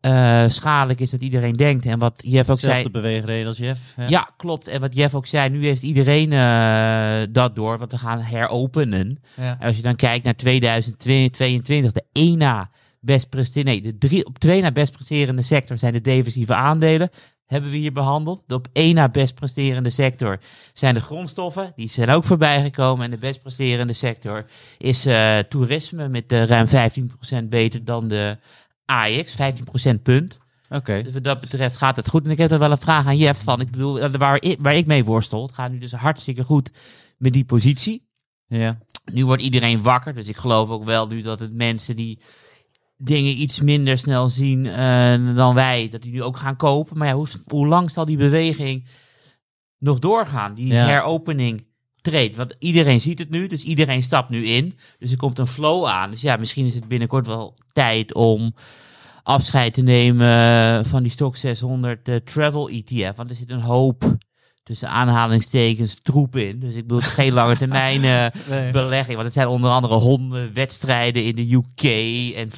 [0.00, 1.86] eh, schadelijk is dat iedereen denkt.
[1.86, 2.72] En wat Jeff ook zei...
[2.72, 3.94] Dezelfde beweegreden als Jeff.
[4.08, 4.68] Ja, klopt.
[4.68, 9.18] En wat Jeff ook zei, nu heeft iedereen eh, dat door, want we gaan heropenen.
[9.36, 9.56] Ja.
[9.60, 14.26] En als je dan kijkt naar 2022, de één na best presterende, nee, de drie,
[14.26, 17.10] op twee na best presterende sector zijn de defensieve aandelen.
[17.46, 18.42] Hebben we hier behandeld.
[18.46, 20.40] De op één na best presterende sector
[20.72, 21.72] zijn de grondstoffen.
[21.76, 23.04] Die zijn ook voorbij gekomen.
[23.04, 24.46] En de best presterende sector
[24.78, 26.66] is eh, toerisme met eh, ruim
[27.44, 28.38] 15% beter dan de
[28.84, 29.36] AX.
[29.92, 30.38] 15% punt.
[30.68, 31.02] Oké.
[31.02, 32.24] Dus wat dat betreft gaat het goed.
[32.24, 33.60] En ik heb er wel een vraag aan Jeff van.
[33.60, 35.42] Ik bedoel, eh, waar ik, waar ik mee worstel.
[35.42, 36.70] Het gaat nu dus hartstikke goed
[37.18, 38.08] met die positie.
[38.46, 38.78] Ja.
[39.04, 40.14] Nu wordt iedereen wakker.
[40.14, 42.20] Dus ik geloof ook wel nu dat het mensen die
[42.96, 46.98] dingen iets minder snel zien eh, dan wij, dat die nu ook gaan kopen.
[46.98, 48.88] Maar ja, hoe, hoe lang zal die beweging
[49.78, 50.54] nog doorgaan?
[50.54, 50.86] Die Ja.
[50.86, 51.66] heropening
[52.00, 52.36] treedt.
[52.36, 54.78] Want iedereen ziet het nu, dus iedereen stapt nu in.
[54.98, 56.10] Dus er komt een flow aan.
[56.10, 58.54] Dus ja, misschien is het binnenkort wel tijd om
[59.22, 63.16] afscheid te nemen van die Stock 600 eh, Travel ETF.
[63.16, 64.16] Want er zit een hoop
[64.66, 66.58] tussen aanhalingstekens troep in.
[66.60, 68.72] Dus ik bedoel, het is geen lange termijn eh, Nee.
[68.72, 69.14] belegging.
[69.14, 71.82] Want het zijn onder andere honden, wedstrijden in de UK
[72.36, 72.50] en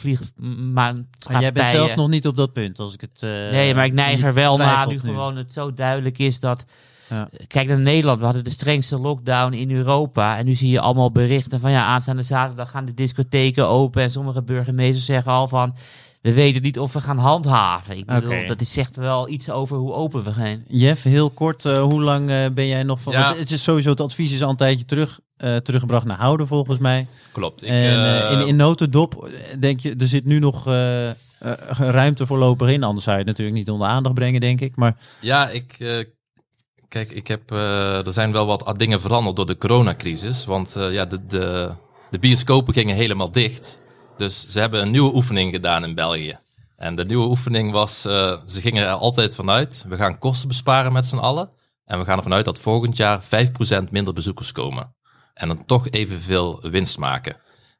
[0.72, 0.94] Maar
[1.40, 3.22] jij bent zelf nog niet op dat punt, als ik het...
[3.22, 5.14] eh, Nee, maar ik neig er wel na twijfelt nu nu.
[5.14, 6.64] gewoon het zo duidelijk is dat...
[7.08, 7.28] Ja.
[7.46, 10.38] Kijk naar Nederland, we hadden de strengste lockdown in Europa.
[10.38, 14.02] En nu zie je allemaal berichten van ja, aanstaande zaterdag gaan de discotheken open.
[14.02, 15.74] En sommige burgemeesters zeggen al van,
[16.22, 17.96] we weten niet of we gaan handhaven.
[17.96, 20.64] Ik bedoel, dat is zegt wel iets over hoe open we gaan.
[20.68, 23.12] Jeff, heel kort, eh, hoe lang eh, ben jij nog van...
[23.12, 23.24] Ja.
[23.24, 26.46] want het is sowieso, het advies is al een tijdje terug, eh, teruggebracht naar houden
[26.46, 27.06] volgens mij.
[27.32, 27.62] Klopt.
[27.62, 29.28] Ik, en in, in notendop
[29.58, 30.64] denk je, er zit nu nog
[31.78, 32.82] ruimte voorlopig in.
[32.82, 34.76] Anders zou je het natuurlijk niet onder aandacht brengen, denk ik.
[34.76, 35.74] Maar Ja, ik.
[35.78, 36.04] eh,
[36.88, 37.50] kijk, ik heb.
[37.52, 40.44] eh, er zijn wel wat dingen veranderd door de coronacrisis.
[40.44, 41.70] Want eh, ja, de, de,
[42.10, 43.80] de bioscopen gingen helemaal dicht.
[44.18, 46.38] Dus ze hebben een nieuwe oefening gedaan in België.
[46.76, 48.04] En de nieuwe oefening was.
[48.04, 49.84] eh, ze gingen er altijd vanuit.
[49.88, 51.50] We gaan kosten besparen met z'n allen.
[51.84, 54.94] En we gaan ervan uit dat volgend jaar 5% minder bezoekers komen.
[55.34, 57.36] En dan toch evenveel winst maken.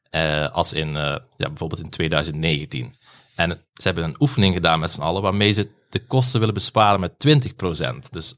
[0.09, 1.03] eh, als in eh,
[1.37, 2.95] ja, bijvoorbeeld in 2019.
[3.35, 6.99] En ze hebben een oefening gedaan met z'n allen waarmee ze de kosten willen besparen
[6.99, 8.09] met 20%.
[8.09, 8.37] Dus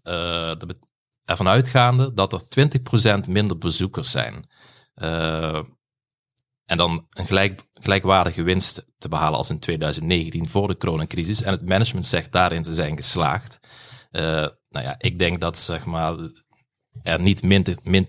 [1.25, 2.41] ervan uitgaande dat er
[3.27, 4.49] 20% minder bezoekers zijn.
[6.71, 11.41] En dan een gelijk, gelijkwaardige winst te behalen als in 2019 voor de coronacrisis.
[11.41, 13.59] En het management zegt daarin te zijn geslaagd.
[14.11, 14.23] Eh,
[14.69, 16.15] nou ja, ik denk dat zeg maar,
[17.03, 18.07] er niet min, min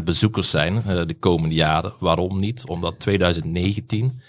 [0.00, 1.94] 20% bezoekers zijn eh, de komende jaren.
[1.98, 2.66] Waarom niet?
[2.66, 4.20] Omdat 2019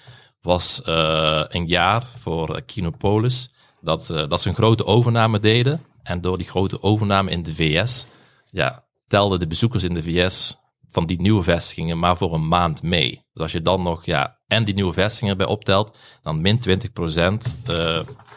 [0.41, 5.85] was eh, een jaar voor Kinopolis dat, dat ze een grote overname deden.
[6.03, 8.07] En door die grote overname in de VS,
[8.51, 10.57] ja, telden de bezoekers in de VS
[10.87, 13.24] van die nieuwe vestigingen maar voor een maand mee.
[13.35, 16.73] Dus als je dan nog, ja, en die nieuwe vestigingen erbij optelt, dan min 20%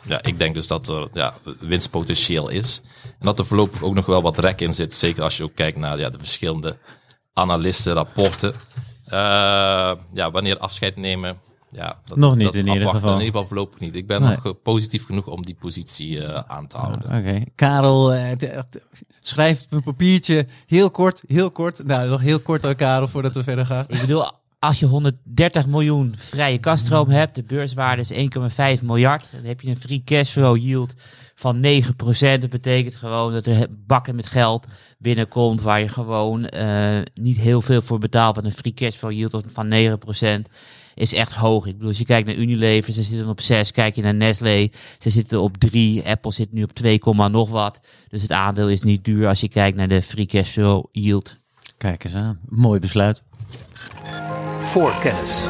[0.04, 2.82] ja, ik denk dus dat er ja, winstpotentieel is.
[3.04, 4.94] En dat er voorlopig ook nog wel wat rek in zit.
[4.94, 6.76] Zeker als je ook kijkt naar ja, de verschillende
[7.32, 8.52] analistenrapporten.
[9.06, 11.38] Eh, ja, wanneer afscheid nemen.
[11.70, 13.00] Ja, dat, Nog niet dat in ieder afwachten.
[13.00, 13.14] geval.
[13.18, 13.94] In ieder geval voorlopig niet.
[13.94, 14.30] Ik ben Nee.
[14.34, 17.02] nog eh, positief genoeg om die positie eh, aan te houden.
[17.04, 18.80] Oké, Karel, eh, t- t-
[19.20, 21.84] schrijf op een papiertje, heel kort, heel kort.
[21.84, 23.84] Nou, nog heel kort aan Karel voordat we verder gaan.
[23.88, 28.12] Ik bedoel, als je 130 miljoen vrije kaststroom hebt, de beurswaarde is
[28.78, 30.94] 1,5 miljard, dan heb je een free cashflow yield
[31.34, 32.38] van 9%.
[32.40, 34.66] Dat betekent gewoon dat er bakken met geld
[34.98, 38.34] binnenkomt waar je gewoon eh, niet heel veel voor betaalt.
[38.34, 39.98] Want een free cashflow yield van
[40.48, 40.50] 9%
[40.94, 41.66] is echt hoog.
[41.66, 43.70] Ik bedoel, als je kijkt naar Unilever, ze zitten op 6.
[43.70, 44.68] Kijk je naar Nestlé,
[44.98, 46.06] ze zitten op 3.
[46.06, 47.80] Apple zit nu op 2, nog wat.
[48.08, 51.36] Dus het aandeel is niet duur als je kijkt naar de free cashflow yield.
[51.76, 53.22] Kijk eens aan, mooi besluit.
[54.68, 55.48] Voorkennis.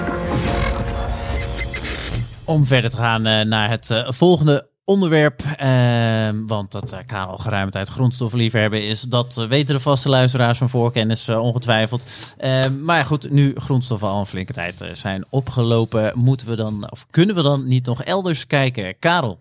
[2.45, 5.41] Om verder te gaan eh, naar het eh, volgende onderwerp.
[5.57, 9.01] eh, want dat Karel geruime tijd grondstoffenliefhebber is.
[9.01, 12.03] Dat weten de vaste luisteraars van voorkennis eh, ongetwijfeld.
[12.37, 16.13] Eh, maar ja, goed, nu grondstoffen al een flinke tijd zijn opgelopen.
[16.15, 18.99] Moeten we dan, of kunnen we dan niet nog elders kijken?
[18.99, 19.39] Karel.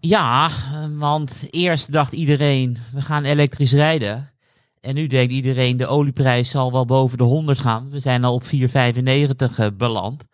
[0.00, 0.50] Ja,
[0.98, 4.30] want eerst dacht iedereen, we gaan elektrisch rijden.
[4.86, 7.90] En nu denkt iedereen, de olieprijs zal wel boven de 100 gaan.
[7.90, 10.24] We zijn al op 4,95 eh, beland.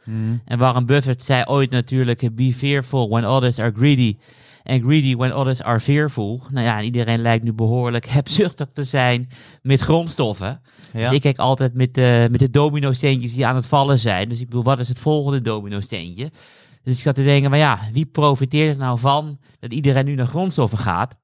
[0.44, 4.16] En Warren Buffett zei ooit natuurlijk, eh, be fearful when others are greedy.
[4.62, 6.42] And greedy when others are fearful.
[6.50, 9.28] Nou ja, iedereen lijkt nu behoorlijk hebzuchtig te zijn
[9.62, 10.60] met grondstoffen.
[10.92, 11.06] Ja.
[11.06, 14.28] Dus ik kijk altijd met de, met de domino-steentjes die aan het vallen zijn.
[14.28, 16.30] Dus ik bedoel, wat is het volgende domino-steentje?
[16.82, 20.14] Dus ik zat te denken, maar ja, wie profiteert er nou van dat iedereen nu
[20.14, 21.14] naar grondstoffen gaat?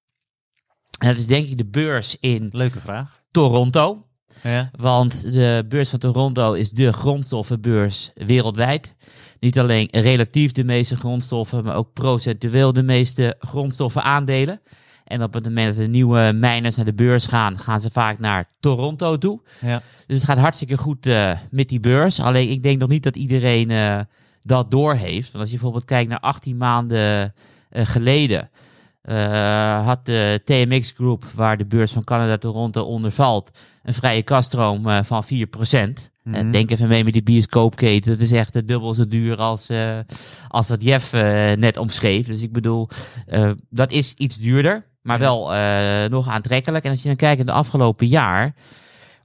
[0.99, 3.17] En dat is denk ik de beurs in Leuke vraag.
[3.31, 4.03] Toronto.
[4.43, 4.71] Ja.
[4.77, 8.97] Want de beurs van Toronto is de grondstoffenbeurs wereldwijd.
[9.41, 14.61] Niet alleen relatief de meeste grondstoffen, maar ook procentueel de meeste grondstoffen aandelen.
[15.05, 18.19] En op het moment dat de nieuwe miners naar de beurs gaan, gaan ze vaak
[18.19, 19.41] naar Toronto toe.
[19.61, 19.83] Ja.
[20.07, 22.21] Dus het gaat hartstikke goed eh, met die beurs.
[22.21, 24.01] Alleen ik denk nog niet dat iedereen eh,
[24.43, 25.27] dat doorheeft.
[25.27, 27.35] Want als je bijvoorbeeld kijkt naar 18 maanden
[27.71, 28.51] eh, geleden,
[29.09, 33.51] eh, had de TMX Group, waar de beurs van Canada Toronto onder valt,
[33.83, 36.11] een vrije kaststroom eh, van 4%.
[36.25, 36.51] Eh, Mhm.
[36.51, 38.12] denk even mee met die bioscoopketen.
[38.12, 39.68] Dat is echt dubbel zo duur als,
[40.49, 41.12] als wat Jeff
[41.57, 42.27] net omschreef.
[42.27, 42.88] Dus ik bedoel,
[43.71, 45.25] dat is iets duurder, maar Ja.
[45.25, 46.85] wel nog aantrekkelijk.
[46.85, 48.55] En als je dan kijkt in de afgelopen jaar,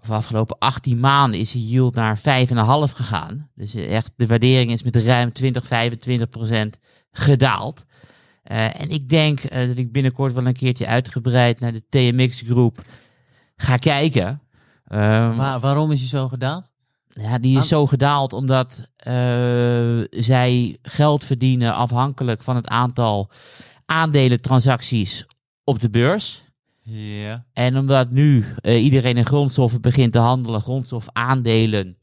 [0.02, 3.50] of de afgelopen 18 maanden, is de yield naar 5,5 gegaan.
[3.56, 6.80] Dus echt, de waardering is met ruim 20, 25 procent
[7.12, 7.86] gedaald.
[8.44, 12.42] Eh, en ik denk eh, dat ik binnenkort wel een keertje uitgebreid naar de TMX
[12.42, 12.82] groep
[13.56, 14.42] ga kijken.
[15.36, 16.72] Waar- waarom is hij zo gedaald?
[17.16, 19.14] ja, die is zo gedaald omdat eh,
[20.10, 23.30] zij geld verdienen afhankelijk van het aantal
[23.86, 25.26] aandelentransacties
[25.64, 26.44] op de beurs.
[26.82, 27.46] Ja.
[27.54, 31.98] En omdat nu iedereen in grondstoffen begint te handelen, grondstofaandelen,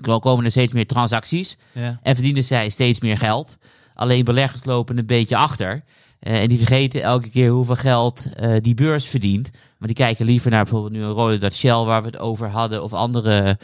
[0.00, 1.56] komen er steeds meer transacties
[2.02, 3.56] en verdienen zij steeds meer geld.
[3.94, 5.82] Alleen beleggers lopen een beetje achter.
[6.20, 9.50] Eh, en die vergeten elke keer hoeveel geld eh, die beurs verdient.
[9.78, 12.48] Maar die kijken liever naar bijvoorbeeld nu een rode dat Shell waar we het over
[12.48, 12.82] hadden.
[12.82, 13.58] Of andere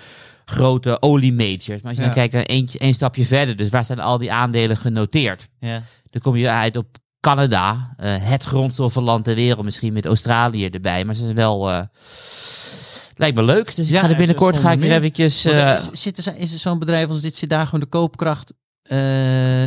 [0.45, 1.67] grote oliemajors.
[1.69, 2.05] Maar als je Ja.
[2.05, 3.57] dan kijkt naar eentje, één stapje verder.
[3.57, 5.49] Dus waar zijn al die aandelen genoteerd?
[5.61, 5.83] Ja.
[6.11, 6.87] Dan kom je uit op
[7.21, 7.95] Canada.
[7.97, 9.65] eh, het grondstoffenland ter wereld.
[9.65, 11.05] Misschien met Australië erbij.
[11.05, 11.89] Maar ze zijn wel...
[13.17, 13.77] lijkt me leuk.
[13.77, 15.45] Dus ik Ja, ga er binnenkort ga ik er eventjes...
[15.45, 18.53] Eh, is- er, is zo'n bedrijf als dit, zit daar gewoon de koopkracht,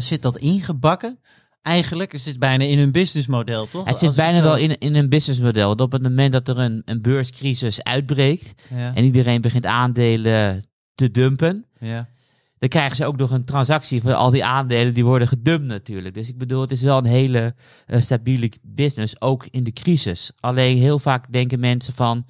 [0.02, 1.20] zit dat ingebakken?
[1.62, 3.86] Eigenlijk is dit bijna in hun businessmodel, toch?
[3.88, 5.70] het zit Als bijna zo- wel in, in een businessmodel.
[5.76, 8.96] Dat op het moment dat er een, een beurscrisis uitbreekt Ja.
[8.96, 12.10] en iedereen begint aandelen te dumpen, ja.
[12.58, 16.16] dan krijgen ze ook nog een transactie voor al die aandelen die worden gedumpt natuurlijk.
[16.16, 17.56] Dus ik bedoel, het is wel een hele
[17.86, 20.32] eh, stabiele business, ook in de crisis.
[20.40, 22.26] Alleen heel vaak denken mensen van,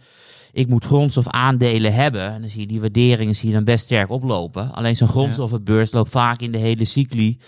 [0.54, 2.32] ik moet grondstof aandelen hebben.
[2.32, 4.74] En dan zie je die waarderingen zie je dan best sterk oplopen.
[4.74, 7.40] Alleen zo'n grondstoffenbeurs loopt vaak in de hele cycli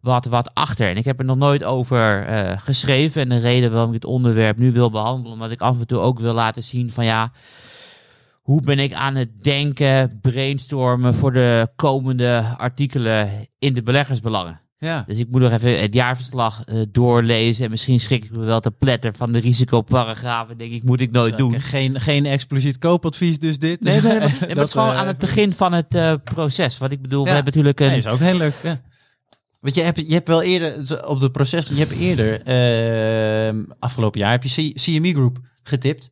[0.00, 0.88] wat, wat achter.
[0.88, 3.22] En ik heb er nog nooit over eh, geschreven.
[3.22, 5.98] En de reden waarom ik het onderwerp nu wil behandelen, omdat ik af en toe
[5.98, 7.32] ook wil laten zien van ja,
[8.42, 14.61] hoe ben ik aan het denken, brainstormen voor de komende artikelen in de beleggersbelangen.
[14.82, 15.04] Ja.
[15.06, 17.64] Dus ik moet nog even het jaarverslag eh, doorlezen.
[17.64, 20.58] En misschien schrik ik me wel te pletter van de risicoparagrafen.
[20.58, 21.60] Denk ik, moet ik nooit doen.
[21.60, 23.80] Geen, geen expliciet koopadvies dus dit.
[23.80, 26.14] Nee, nee, nee, maar het Dat, is gewoon eh, aan het begin van het eh,
[26.24, 26.78] proces.
[26.78, 27.88] Wat ik bedoel, we hebben natuurlijk een...
[27.88, 28.54] Nee, is ook heel leuk.
[28.62, 28.80] Ja.
[29.60, 34.20] Want je hebt, je hebt wel eerder op het proces, je hebt eerder ehm, afgelopen
[34.20, 36.10] jaar heb je C- CME Group getipt.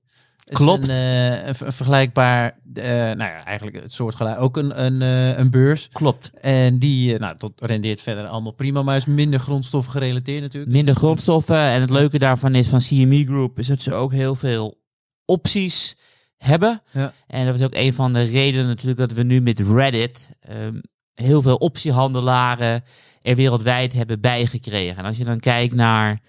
[0.51, 0.89] Is Klopt.
[0.89, 5.03] Een, eh, een, ver- een vergelijkbaar, eh, nou ja, eigenlijk het soort ook een, een,
[5.03, 5.89] eh, een beurs.
[5.93, 6.31] Klopt.
[6.41, 10.73] En die, nou, dat rendeert verder allemaal prima, maar is minder grondstof gerelateerd natuurlijk.
[10.73, 11.57] Minder grondstoffen.
[11.57, 13.59] En het leuke daarvan is van CME Group...
[13.59, 14.81] is dat ze ook heel veel
[15.25, 15.97] opties
[16.37, 16.83] hebben.
[16.91, 17.13] Ja.
[17.27, 18.99] En dat was ook een van de redenen natuurlijk...
[18.99, 20.31] dat we nu met Reddit...
[20.41, 20.81] ehm,
[21.15, 22.85] heel veel optiehandelaren
[23.23, 24.97] er wereldwijd hebben bijgekregen.
[24.97, 26.21] En als je dan kijkt naar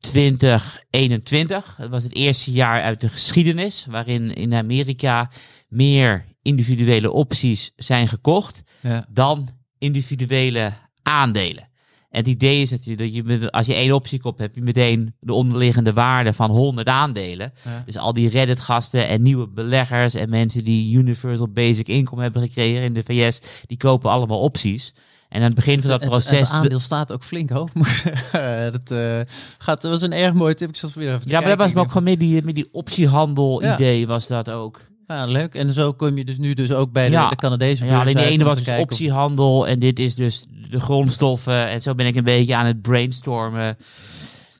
[0.00, 5.30] 2021, dat was het eerste jaar uit de geschiedenis, waarin in Amerika
[5.68, 9.06] meer individuele opties zijn gekocht Ja.
[9.10, 11.68] dan individuele aandelen.
[12.10, 14.60] En het idee is natuurlijk dat je, met- als je één optie koopt, heb je
[14.62, 17.52] meteen de onderliggende waarde van 100 aandelen.
[17.64, 17.82] Ja.
[17.86, 22.82] Dus al die Reddit-gasten en nieuwe beleggers en mensen die Universal Basic Income hebben gekregen
[22.82, 24.92] in de VS, die kopen allemaal opties.
[25.30, 26.38] En aan het begin van dat Het- proces...
[26.38, 27.68] Het, aandeel staat ook flink hoog.
[28.72, 29.20] dat, eh,
[29.58, 30.68] gaat, dat was een erg mooi tip.
[30.68, 34.06] Ik zat weer even ja, maar dat was ook gewoon met die, met die optiehandel-idee
[34.06, 34.80] was dat ook.
[35.06, 35.54] Ja, leuk.
[35.54, 37.28] En zo kom je dus nu dus ook bij de, Ja.
[37.28, 40.80] de Canadese Ja, alleen uit ene was dus of- optiehandel en dit is dus de
[40.80, 41.68] grondstoffen.
[41.68, 43.76] En zo ben ik een beetje aan het brainstormen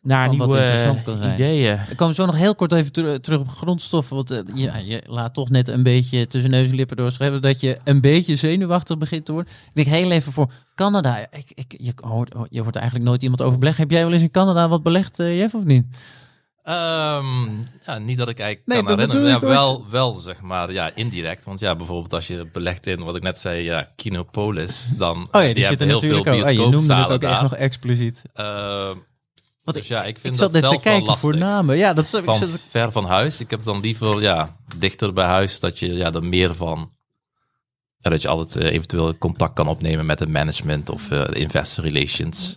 [0.02, 1.34] naar Van nieuwe interessant kan zijn.
[1.34, 1.80] ideeën.
[1.90, 4.16] Ik kom zo nog heel kort even ter- terug op grondstoffen.
[4.16, 7.60] Want eh, ja, je laat toch net een beetje tussen neus en lippen doorschrijven dat
[7.60, 9.52] je een beetje zenuwachtig begint te worden.
[9.74, 11.18] Ik denk heel even voor Canada.
[11.30, 13.82] Ik, ik, je, hoort, je hoort eigenlijk nooit iemand over beleggen.
[13.82, 15.86] Heb jij wel eens in Canada wat belegd, eh, Jeff, of niet?
[16.62, 17.48] Ehm,
[17.86, 19.28] ja, niet dat ik eigenlijk Nee, kan herinneren.
[19.28, 21.44] Ja, wel, wel, zeg maar, ja, indirect.
[21.44, 25.26] Want ja, bijvoorbeeld als je belegt in, wat ik net zei, ja, Kinopolis, dan Oh
[25.32, 26.44] ja, die, die zitten heel natuurlijk veel ook.
[26.44, 27.42] Oh, je noemde het ook echt daar.
[27.42, 28.22] nog expliciet.
[28.34, 28.96] Ehm,
[29.62, 31.48] Want dus ja, ik vind ik dat zelf te kijken wel voor lastig.
[31.48, 31.76] namen.
[31.76, 33.40] Ja, dat ik zat, ver van huis.
[33.40, 36.92] Ik heb dan liever ja, dichter bij huis, dat je ja, er meer van...
[37.98, 41.84] Ja, dat je altijd eh, eventueel contact kan opnemen met het management of eh, investor
[41.84, 42.54] relations.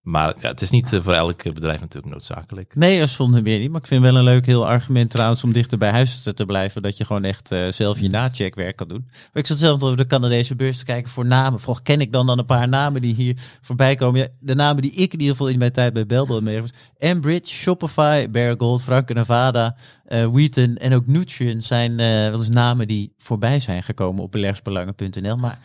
[0.00, 2.74] Maar het is niet eh, voor elk bedrijf natuurlijk noodzakelijk.
[2.74, 3.70] Nee, dat zonder meer niet.
[3.70, 6.82] Maar ik vind wel een leuk heel argument trouwens om dichter bij huis te, blijven.
[6.82, 9.04] Dat je gewoon echt eh, zelf je nacheckwerk kan doen.
[9.08, 11.60] Maar ik zat zelf over de Canadese beurs te kijken voor namen.
[11.60, 14.20] Vroeg, ken ik dan dan een paar namen die hier voorbij komen?
[14.20, 16.72] Ja, de namen die ik in ieder geval in mijn tijd bij Belbel mee was.
[16.98, 23.12] Enbridge, Shopify, Gold, Franke Nevada, eh Wheaton en ook Nutrien zijn wel eens namen die
[23.18, 25.36] voorbij zijn gekomen op beleggersbelangen.nl.
[25.36, 25.58] Maar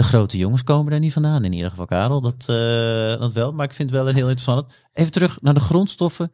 [0.00, 2.20] de grote jongens komen daar niet vandaan in ieder geval, Karel.
[2.20, 4.72] Dat, eh, dat wel, maar ik vind het wel een heel interessant.
[4.92, 6.32] Even terug naar de grondstoffen.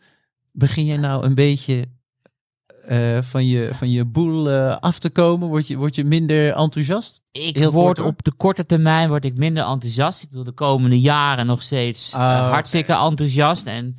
[0.53, 1.85] Begin jij nou een beetje
[2.85, 5.49] eh, van, je, van je boel eh, af te komen?
[5.49, 7.23] Word je, word je minder enthousiast?
[7.33, 10.23] Ik Heel word kort, op de korte termijn word ik minder enthousiast.
[10.23, 13.67] Ik wil de komende jaren nog steeds Ah, hartstikke enthousiast.
[13.67, 13.97] En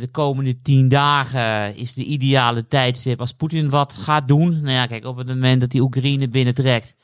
[0.00, 4.60] de komende tien dagen is de ideale tijdstip als Poetin wat gaat doen.
[4.60, 6.94] Nou ja, kijk, op het moment dat hij Oekraïne binnentrekt,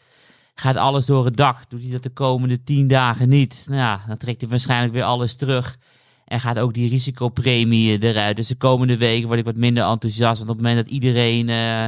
[0.55, 1.57] gaat alles door het dak.
[1.69, 5.03] Doet hij dat de komende tien dagen niet, nou ja, dan trekt hij waarschijnlijk weer
[5.03, 5.79] alles terug.
[6.25, 8.37] En gaat ook die risicopremie eruit.
[8.37, 10.39] Dus de komende weken word ik wat minder enthousiast.
[10.39, 11.87] Want op het moment dat iedereen eh,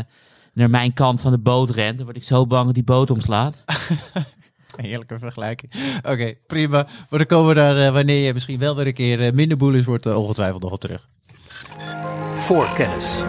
[0.52, 3.11] naar mijn kant van de boot rent, dan word ik zo bang dat die boot
[3.11, 3.64] omslaat.
[4.76, 5.72] Heerlijke vergelijking.
[6.02, 6.87] Oké, prima.
[7.11, 9.57] Maar dan komen we daar, eh, wanneer je misschien wel weer een keer eh, minder
[9.57, 11.09] boel is, wordt eh, ongetwijfeld nog op terug.
[12.35, 13.24] Voorkennis.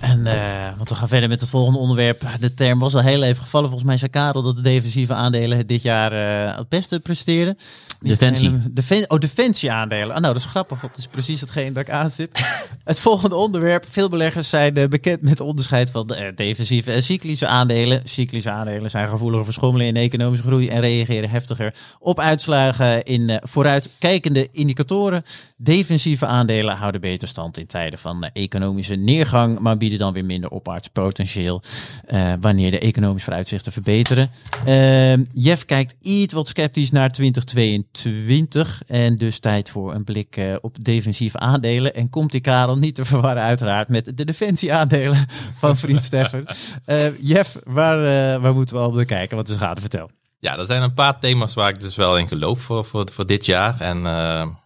[0.00, 2.22] En, eh, want we gaan verder met het volgende onderwerp.
[2.40, 3.68] De term was al heel even gevallen.
[3.68, 7.56] Volgens mij zei Karel dat de defensieve aandelen het dit jaar eh, het beste presteren.
[8.00, 8.58] Defensie.
[8.70, 10.16] Defen oh, defensie-aandelen.
[10.16, 12.46] Oh, nou, dat is grappig, dat is precies hetgeen dat ik aanzit.
[12.84, 13.86] het volgende onderwerp.
[13.88, 18.00] Veel beleggers zijn eh, bekend met het onderscheid van de, defensieve en cyclische aandelen.
[18.04, 23.40] Cyclische aandelen zijn gevoeliger voor schommelingen in economische groei en reageren heftiger op uitslagen in
[23.42, 25.24] vooruitkijkende indicatoren.
[25.56, 30.50] Defensieve aandelen houden beter stand in tijden van economische neergang, maar bieden dan weer minder
[30.50, 31.62] opwaarts potentieel
[32.06, 34.30] eh, wanneer de economische vooruitzichten verbeteren.
[34.64, 40.54] Ehm, Jeff kijkt iets wat sceptisch naar 2022 en dus tijd voor een blik eh,
[40.60, 41.94] op defensieve aandelen.
[41.94, 46.44] En komt die Karel niet te verwarren uiteraard met de defensieaandelen van vriend Steffen.
[46.84, 49.36] Eh, Jeff, waar, waar moeten we al bekijken?
[49.36, 49.80] Wat is gaande?
[49.80, 50.10] Vertel.
[50.38, 53.26] Ja, er zijn een paar thema's waar ik dus wel in geloof voor, voor, voor
[53.26, 53.80] dit jaar.
[53.80, 54.06] En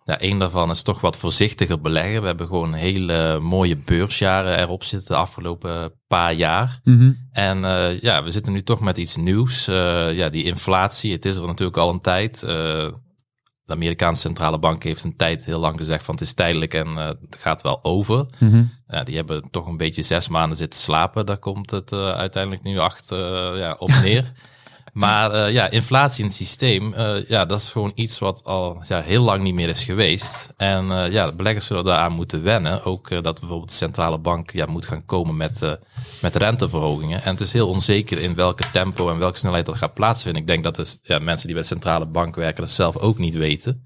[0.04, 2.20] ja, één daarvan is toch wat voorzichtiger beleggen.
[2.20, 6.80] We hebben gewoon hele mooie beursjaren erop zitten de afgelopen paar jaar.
[7.32, 9.68] En eh, ja, we zitten nu toch met iets nieuws.
[9.68, 12.42] Eh, ja, die inflatie, het is er natuurlijk al een tijd.
[12.42, 12.88] Eh,
[13.64, 16.96] de Amerikaanse centrale bank heeft een tijd heel lang gezegd van het is tijdelijk en
[16.96, 18.26] het gaat wel over.
[18.86, 21.26] Ja, die hebben toch een beetje zes maanden zitten slapen.
[21.26, 24.32] Daar komt het uiteindelijk nu achter ja, op neer.
[24.94, 28.82] Maar eh, ja, inflatie in het systeem, eh, ja, dat is gewoon iets wat al
[28.88, 30.48] ja, heel lang niet meer is geweest.
[30.56, 32.84] En eh, ja, de beleggers zullen daaraan moeten wennen.
[32.84, 35.78] Ook dat bijvoorbeeld de centrale bank ja, moet gaan komen met,
[36.20, 37.22] met renteverhogingen.
[37.22, 40.40] En het is heel onzeker in welke tempo en welke snelheid dat gaat plaatsvinden.
[40.40, 43.18] Ik denk dat dus, ja, mensen die bij de centrale bank werken dat zelf ook
[43.18, 43.82] niet weten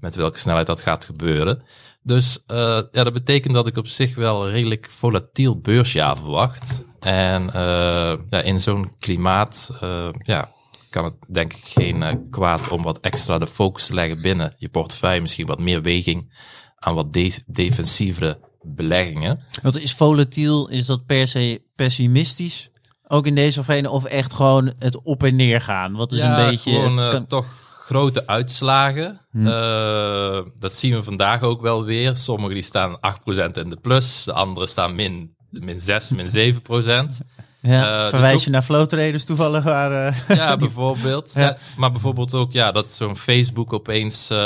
[0.00, 1.62] met welke snelheid dat gaat gebeuren.
[2.02, 6.82] Dus ja, dat betekent dat ik op zich wel een redelijk volatiel beursjaar verwacht.
[7.04, 10.52] En eh, ja, in zo'n klimaat eh, ja,
[10.90, 14.54] kan het denk ik geen eh, kwaad om wat extra de focus te leggen binnen
[14.58, 15.20] je portefeuille.
[15.20, 16.32] Misschien wat meer weging
[16.78, 19.42] aan wat de- defensievere beleggingen.
[19.62, 20.68] Wat is volatiel?
[20.68, 22.70] Is dat per se pessimistisch?
[23.08, 25.92] Ook in deze of ene, of echt gewoon het op en neer gaan?
[25.96, 26.70] Wat is ja, een beetje.
[26.72, 27.46] gewoon het kan- toch
[27.86, 29.20] grote uitslagen.
[29.32, 32.16] Eh, dat zien we vandaag ook wel weer.
[32.16, 37.18] Sommigen die staan 8% in de plus, de anderen staan min, min 6, min 7%.
[37.60, 40.06] ja, eh, dus verwijs ook- je naar flow traders toevallig waar.
[40.28, 41.32] eh, Ja, bijvoorbeeld.
[41.34, 41.40] Ja.
[41.40, 44.36] Ja, maar bijvoorbeeld ook ja, dat zo'n Facebook opeens eh,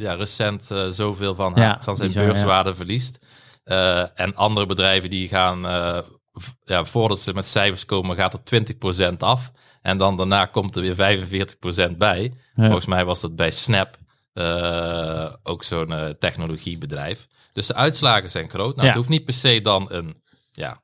[0.00, 2.28] ja, recent zoveel van, haar- Ja, van zijn bizar, ja.
[2.32, 3.18] beurswaarde verliest.
[4.14, 5.60] En andere bedrijven die gaan,
[6.64, 9.50] ja, voordat ze met cijfers komen, gaat er 20% af.
[9.82, 12.32] En dan daarna komt er weer 45% bij.
[12.54, 13.96] Volgens mij was dat bij Snap,
[14.36, 17.26] eh, ook zo'n eh, technologiebedrijf.
[17.52, 18.70] Dus de uitslagen zijn groot.
[18.76, 18.86] Nou, Ja.
[18.86, 20.22] Het hoeft niet per se dan een,
[20.52, 20.82] ja,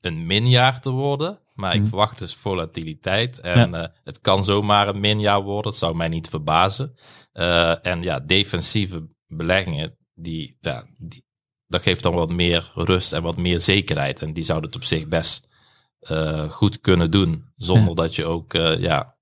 [0.00, 1.40] een minjaar te worden.
[1.54, 3.40] Maar ik verwacht dus volatiliteit.
[3.40, 3.74] En Mhm.
[3.78, 3.82] Ja.
[3.88, 5.62] eh, het kan zomaar een minjaar worden.
[5.70, 6.94] Dat zou mij niet verbazen.
[7.82, 11.24] En ja, defensieve beleggingen, die, ja, die,
[11.66, 14.22] dat geeft dan wat meer rust en wat meer zekerheid.
[14.22, 15.48] En die zouden het op zich best
[16.48, 17.52] goed kunnen doen.
[17.56, 19.13] Zonder dat je ook ja,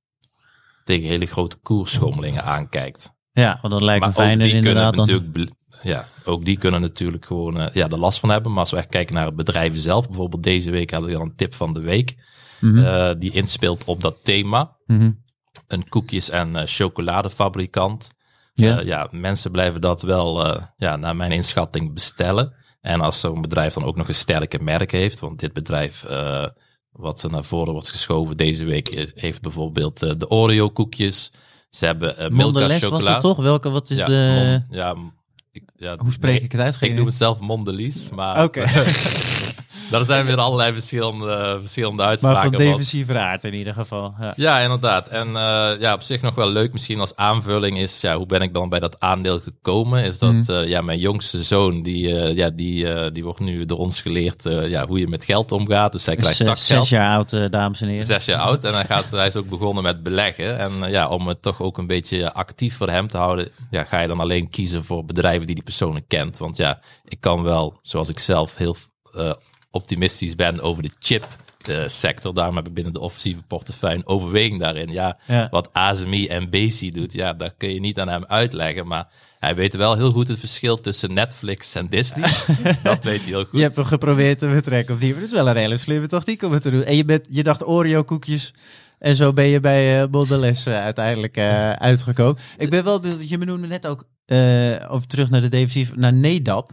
[0.85, 3.13] tegen hele grote koersschommelingen aankijkt.
[3.33, 5.07] ja, want dat lijkt me fijner die, kunnen inderdaad.
[5.07, 5.51] Dan,
[5.83, 8.51] ja, ook die kunnen natuurlijk gewoon eh, ja, er last van hebben.
[8.51, 10.07] Maar als we echt kijken naar het bedrijven zelf.
[10.07, 12.17] Bijvoorbeeld deze week hadden we al een tip van de week.
[12.61, 12.85] Mhm.
[12.85, 14.77] eh, die inspeelt op dat thema.
[14.87, 15.11] Mhm.
[15.67, 18.11] Een koekjes- en eh, chocoladefabrikant.
[18.55, 18.81] Ja.
[18.81, 22.55] Ja, mensen blijven dat wel, ja, naar mijn inschatting, bestellen.
[22.81, 26.05] En als zo'n bedrijf dan ook nog een sterke merk heeft, want dit bedrijf
[26.93, 31.33] wat er naar voren wordt geschoven deze week, is- heeft bijvoorbeeld eh, de Oreo koekjes.
[31.71, 33.37] Ze hebben uh, Milka Mondelez was het toch?
[33.37, 34.63] Welke, wat is ja, de...
[34.69, 34.95] Mon- ja,
[35.77, 36.77] ja, Hoe spreek nee, ik het uit?
[36.77, 38.65] Geen Ik noem het zelf Mondelies, maar Oké.
[39.93, 42.43] daar zijn weer allerlei verschillende, verschillende Maar uitspraken.
[42.43, 42.61] van van.
[42.71, 44.15] defensieve aard in ieder geval.
[44.21, 44.33] Ja.
[44.37, 45.09] Ja, inderdaad.
[45.09, 48.41] En eh, ja, op zich nog wel leuk misschien als aanvulling is, ja, hoe ben
[48.41, 50.05] ik dan bij dat aandeel gekomen?
[50.05, 50.51] Is dat Mhm.
[50.53, 54.43] eh, ja, mijn jongste zoon, die, eh, ja, die, die wordt nu door ons geleerd
[54.45, 55.93] ja, hoe je met geld omgaat.
[55.93, 56.59] Dus hij krijgt zakgeld.
[56.59, 58.07] zes jaar oud, dames en heren.
[58.07, 60.59] Zes jaar oud en hij, gaat, hij is ook begonnen met beleggen.
[60.59, 64.01] En ja, om het toch ook een beetje actief voor hem te houden, ja, ga
[64.01, 66.39] je dan alleen kiezen voor bedrijven die die persoon kent.
[66.39, 68.77] Want ja, ik kan wel, zoals ik zelf heel
[69.15, 69.33] eh,
[69.73, 71.27] optimistisch ben over de chip
[71.63, 72.35] eh, sector.
[72.35, 74.89] Daarom ik binnen de offensieve portefeuille overweging daarin.
[74.93, 75.49] Ja, Ja.
[75.51, 78.87] wat ASMI en BC doet, ja, dat kun je niet aan hem uitleggen.
[78.87, 79.09] Maar
[79.39, 82.29] hij weet wel heel goed het verschil tussen Netflix en Disney.
[82.83, 83.59] dat weet hij heel goed.
[83.59, 85.15] Je hebt hem geprobeerd te betrekken op die.
[85.15, 86.85] Het is wel een hele slimme techniek om het te doen.
[86.85, 88.53] En je, bent, je dacht Oreo koekjes.
[88.99, 92.43] En zo ben je bij eh, uiteindelijk eh, uitgekomen.
[92.59, 94.07] Ik ben wel je benoemde net ook
[94.89, 96.71] over terug naar de defensief, naar NEDAP.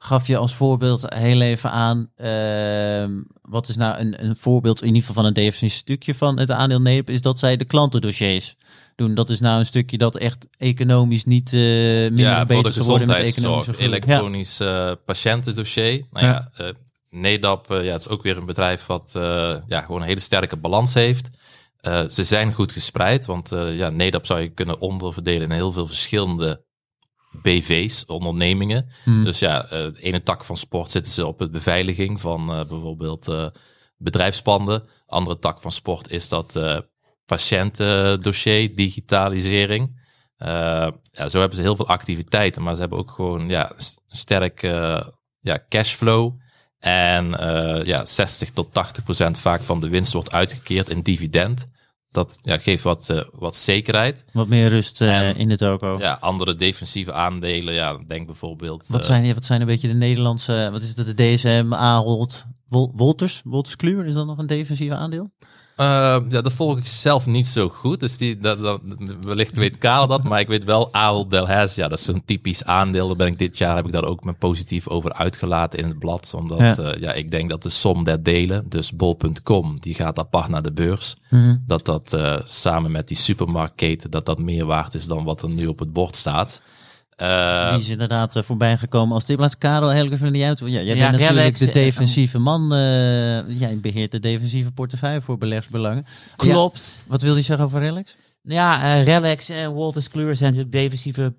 [0.00, 4.86] Gaf je als voorbeeld heel even aan, ehm, wat is nou een, een voorbeeld in
[4.86, 8.56] ieder geval van een defensief stukje van het aandeel NEDAP, is dat zij de klantendossiers
[8.96, 9.14] doen.
[9.14, 12.72] Dat is nou een stukje dat echt economisch niet eh minder ja, voor de bezig
[12.74, 13.72] zou worden met economische.
[13.72, 13.78] Ja.
[13.78, 16.06] elektronisch eh, patiëntendossier.
[16.10, 16.66] Nou ja, eh
[17.10, 19.10] NEDAP, ja, het is ook weer een bedrijf wat
[19.66, 21.30] ja, gewoon een hele sterke balans heeft.
[22.08, 26.66] Ze zijn goed gespreid, want ja, NEDAP zou je kunnen onderverdelen in heel veel verschillende
[27.42, 28.88] BV's, ondernemingen.
[29.04, 29.24] Hmm.
[29.24, 33.28] Dus ja, de ene tak van sport zitten ze op het beveiliging van eh, bijvoorbeeld
[33.28, 33.46] eh,
[33.96, 34.82] bedrijfspanden.
[35.06, 36.58] Andere tak van sport is dat
[37.26, 40.00] patiëntendossier, digitalisering.
[40.38, 44.62] Ja, zo hebben ze heel veel activiteiten, maar ze hebben ook gewoon ja, st- sterk
[45.40, 46.40] ja, cashflow.
[46.78, 47.30] En
[47.84, 51.68] ja, 60 tot 80 procent vaak van de winst wordt uitgekeerd in dividend.
[52.10, 54.24] Dat ja, geeft wat, eh, wat zekerheid.
[54.32, 55.98] Wat meer rust eh, En- in de toko.
[55.98, 58.86] Ja, andere defensieve aandelen, ja, denk bijvoorbeeld...
[58.88, 62.44] Wat eh, zijn, wat zijn een beetje de Nederlandse, wat is het, de DSM, Ahold,
[62.68, 65.30] Wol- Wolters, Wolters Kluwer, is dat nog een defensieve aandeel?
[65.78, 68.00] Eh, ja, dat volg ik zelf niet zo goed.
[68.00, 68.80] Dus die, dat, dat,
[69.20, 70.22] wellicht weet Karel dat.
[70.22, 73.06] Maar ik weet wel, Ahold Delhaize, ja, dat is zo'n typisch aandeel.
[73.06, 75.98] Daar ben ik dit jaar, heb ik daar ook me positief over uitgelaten in het
[75.98, 76.32] blad.
[76.34, 76.74] Omdat Ja.
[76.76, 76.94] ja.
[76.98, 80.72] ja, ik denk dat de som der delen, dus bol.com, die gaat apart naar de
[80.72, 81.16] beurs.
[81.66, 85.48] Dat dat eh, samen met die supermarktketen, dat dat meer waard is dan wat er
[85.48, 86.60] nu op het bord staat.
[87.18, 89.54] Eh, Die is inderdaad eh, voorbij gekomen als tip.
[89.58, 90.58] Karel heel even die uit.
[90.58, 92.72] Ja, jij Ja, bent natuurlijk de eh, defensieve man.
[92.74, 96.04] eh jij beheert de defensieve portefeuille voor beleggersbelangen.
[96.06, 97.02] Ja, Klopt.
[97.06, 98.16] wat wil je zeggen over Relax?
[98.42, 101.34] Ja, Relax en Walters Kluwer zijn natuurlijk defensieve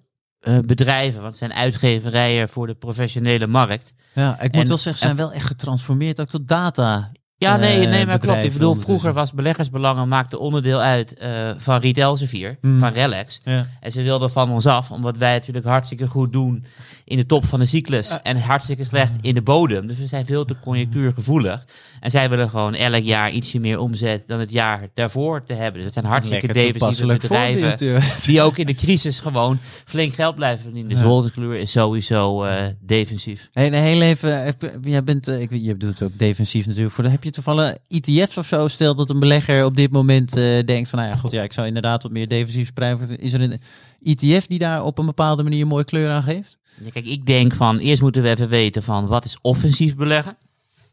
[0.65, 1.21] bedrijven.
[1.21, 3.93] Want het zijn uitgeverijen voor de professionele markt.
[4.13, 7.11] Ja, ik moet En- wel zeggen, ze zijn wel echt getransformeerd ook tot data.
[7.39, 8.43] Ja, nee, eh, nee maar klopt.
[8.43, 12.79] Ik bedoel, vroeger was beleggersbelangen maakte onderdeel uit eh, van Riet Elsevier, Hmm.
[12.79, 13.41] van Relax.
[13.43, 13.65] Ja.
[13.79, 16.65] En ze wilden van ons af, omdat wij het natuurlijk hartstikke goed doen
[17.09, 18.17] in de top van de cyclus.
[18.23, 19.87] En hartstikke slecht in de bodem.
[19.87, 21.65] Dus we zijn veel te conjunctuurgevoelig.
[21.99, 25.73] En zij willen gewoon elk jaar ietsje meer omzet dan het jaar daarvoor te hebben.
[25.73, 27.77] Dus het zijn hartstikke defensieve bedrijven.
[28.25, 30.89] Die ook in de crisis gewoon flink geld blijven verdienen.
[30.91, 31.05] Dus Ja.
[31.05, 33.49] Walters Kluwer is sowieso eh, defensief.
[33.53, 36.65] Hey, nee, heel even, heb- jij bent, eh, ik, weet- je doet het ook defensief
[36.65, 36.93] natuurlijk.
[36.95, 38.67] Voor de, heb je toevallig ETF's of zo?
[38.67, 41.53] Stel dat een belegger op dit moment eh, denkt van, nou ja, goed, ja, ik
[41.53, 43.19] zou inderdaad wat meer defensief spreiden.
[43.19, 43.59] Is er een
[44.03, 46.57] ETF die daar op een bepaalde manier een mooie kleur aan geeft?
[46.83, 50.37] Ja, kijk, ik denk van eerst moeten we even weten van wat is offensief beleggen.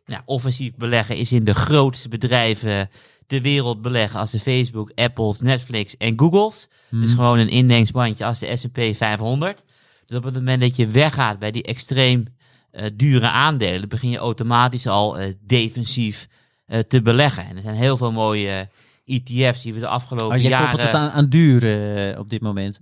[0.05, 2.89] Ja, offensief beleggen is in de grootste bedrijven
[3.27, 6.69] ter wereld beleggen als de Facebook, Apples, Netflix en Googles.
[6.91, 9.65] Dus gewoon een indeksbandje als de S&P 500.
[10.07, 12.25] Dus op het moment dat je weggaat bij die extreem
[12.71, 16.29] eh, dure aandelen, begin je automatisch al eh, defensief
[16.67, 17.47] eh, te beleggen.
[17.47, 18.69] En er zijn heel veel mooie
[19.05, 20.69] ETF's die we de afgelopen Oh, jij jaren...
[20.69, 22.81] koppelt het aan, aan duur op dit moment.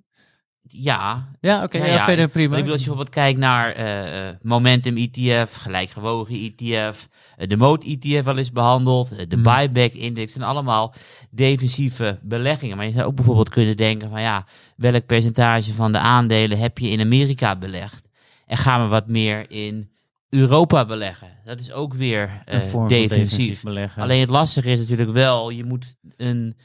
[0.69, 2.53] Ja, Ja, oké, Ja, ja, ja, verder prima.
[2.57, 7.57] ik bedoel, als je bijvoorbeeld kijkt naar eh, eh, Momentum ETF, gelijkgewogen ETF, eh, de
[7.57, 9.43] Mode ETF wel eens behandeld, eh, de Hmm.
[9.43, 10.95] Buyback Index, zijn allemaal
[11.31, 12.77] defensieve beleggingen.
[12.77, 14.47] Maar je zou ook bijvoorbeeld kunnen denken van ja,
[14.77, 18.09] welk percentage van de aandelen heb je in Amerika belegd?
[18.47, 19.91] En gaan we wat meer in
[20.29, 21.29] Europa beleggen?
[21.45, 22.89] Dat is ook weer defensief.
[22.89, 24.03] defensief beleggen.
[24.03, 26.57] Alleen het lastige is natuurlijk wel, je moet een,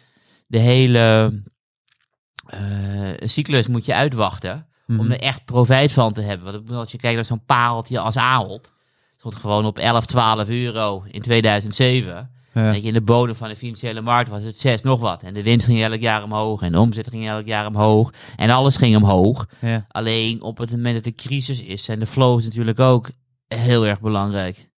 [0.48, 1.34] de hele
[2.50, 5.00] eh, cyclus moet je uitwachten Mhm.
[5.00, 6.52] om er echt profijt van te hebben.
[6.54, 8.72] Want als je kijkt naar zo'n pareltje als Ahold,
[9.18, 12.30] stond gewoon op 11, 12 euro in 2007.
[12.54, 12.72] Ja.
[12.72, 15.24] Weet je, in de bodem van de financiële markt was het 6 nog wat.
[15.24, 18.14] En de winst ging elk jaar omhoog en de omzet ging elk jaar omhoog.
[18.36, 19.46] En alles ging omhoog.
[19.62, 19.86] Ja.
[19.90, 23.10] Alleen op het moment dat de crisis is, zijn de flows natuurlijk ook
[23.48, 24.69] heel erg belangrijk.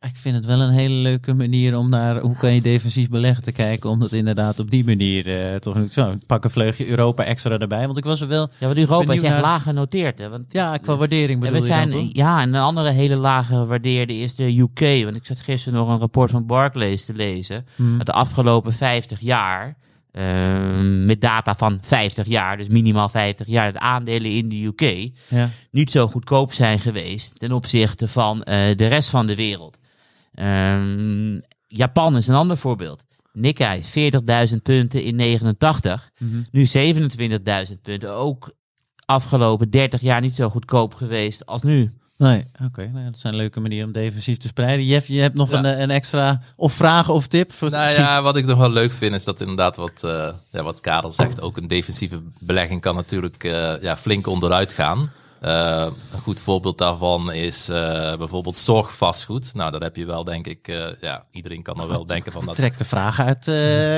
[0.00, 3.42] Ik vind het wel een hele leuke manier om naar hoe kan je defensief beleggen
[3.42, 3.90] te kijken.
[3.90, 7.86] Om dat inderdaad op die manier eh, toch zo pak een vleugje Europa extra erbij.
[7.86, 8.48] Want ik was er wel.
[8.58, 10.18] Ja, want Europa is echt naar- laag genoteerd.
[10.18, 10.28] Hè?
[10.28, 13.16] Want Ja, qua waardering Ja, bedoel we je zijn, dan ja, en een andere hele
[13.16, 15.04] lage gewaardeerde is de UK.
[15.04, 17.66] Want ik zat gisteren nog een rapport van Barclays te lezen.
[17.76, 17.96] Hmm.
[17.96, 19.76] Dat de afgelopen 50 jaar,
[20.12, 25.10] ehm, met data van 50 jaar, dus minimaal 50 jaar, de aandelen in de UK
[25.28, 25.50] Ja.
[25.70, 29.76] niet zo goedkoop zijn geweest ten opzichte van eh, de rest van de wereld.
[30.38, 33.04] Ehm, Japan is een ander voorbeeld.
[33.32, 36.10] Nikkei, 40.000 punten in 89.
[36.18, 36.40] Mhm.
[36.50, 38.12] Nu 27.000 punten.
[38.14, 38.50] Ook
[39.04, 41.92] afgelopen 30 jaar niet zo goedkoop geweest als nu.
[42.16, 42.90] Nee, oké.
[42.92, 44.86] nou dat zijn leuke manieren om defensief te spreiden.
[44.86, 45.58] Jeff, je hebt nog Ja.
[45.58, 47.52] een, eh, een extra of vraag of tip?
[47.52, 50.62] Voor- Nou ja, wat ik nog wel leuk vind is dat inderdaad wat, eh ja,
[50.62, 55.10] wat Karel zegt, ook een defensieve belegging kan natuurlijk eh, ja, flink onderuit gaan.
[55.40, 59.54] Eh, een goed voorbeeld daarvan is eh, bijvoorbeeld zorgvastgoed.
[59.54, 60.68] Nou, dat heb je wel, denk ik.
[60.68, 62.56] eh, ja, iedereen kan er wel denken van dat.
[62.56, 63.46] Trek de vraag uit.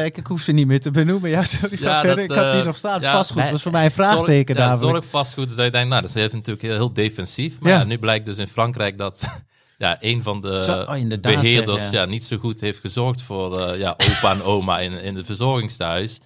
[0.06, 1.30] ik, ik hoef ze niet meer te benoemen.
[1.30, 1.76] Ja, sorry.
[1.82, 3.00] Ja, dat, ik had die nog staan.
[3.00, 6.16] ja, Vastgoed was voor mij een vraagteken Zorg, ja, zorgvastgoed, dus je denkt, nou, dat
[6.16, 7.60] is natuurlijk heel, heel defensief.
[7.60, 7.84] Maar Ja.
[7.84, 9.28] nu blijkt dus in Frankrijk dat
[9.78, 12.00] ja, een van de Zo, oh, beheerders zeg, ja.
[12.00, 12.06] ja.
[12.06, 16.20] niet zo goed heeft gezorgd voor ja, opa en oma in, in het verzorgingstehuis.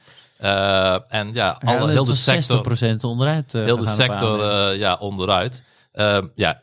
[0.44, 3.54] Eh, en ja, alle, heel de sector, 60% onderuit.
[3.54, 5.62] eh, heel de sector eh, ja, onderuit.
[5.92, 6.62] Ehm, ja,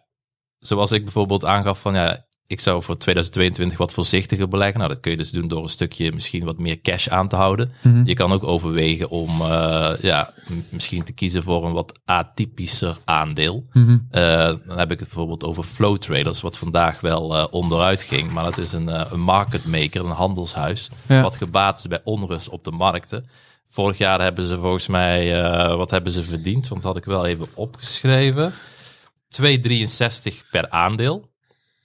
[0.60, 4.78] zoals ik bijvoorbeeld aangaf van ja, ik zou voor 2022 wat voorzichtiger beleggen.
[4.78, 7.36] Nou, dat kun je dus doen door een stukje misschien wat meer cash aan te
[7.36, 7.72] houden.
[7.82, 8.02] Mhm.
[8.06, 9.30] Je kan ook overwegen om
[10.02, 10.34] ja,
[10.70, 13.66] misschien te kiezen voor een wat atypischer aandeel.
[13.72, 13.98] Mhm.
[14.68, 18.32] Dan heb ik het bijvoorbeeld over flow traders, wat vandaag wel onderuit ging.
[18.32, 21.22] Maar dat is een, een market maker, een handelshuis, Ja.
[21.22, 23.26] wat gebaat is bij onrust op de markten.
[23.74, 26.68] Vorig jaar hebben ze volgens mij, eh, wat hebben ze verdiend?
[26.68, 28.54] Want dat had ik wel even opgeschreven.
[29.28, 31.30] 2,63 per aandeel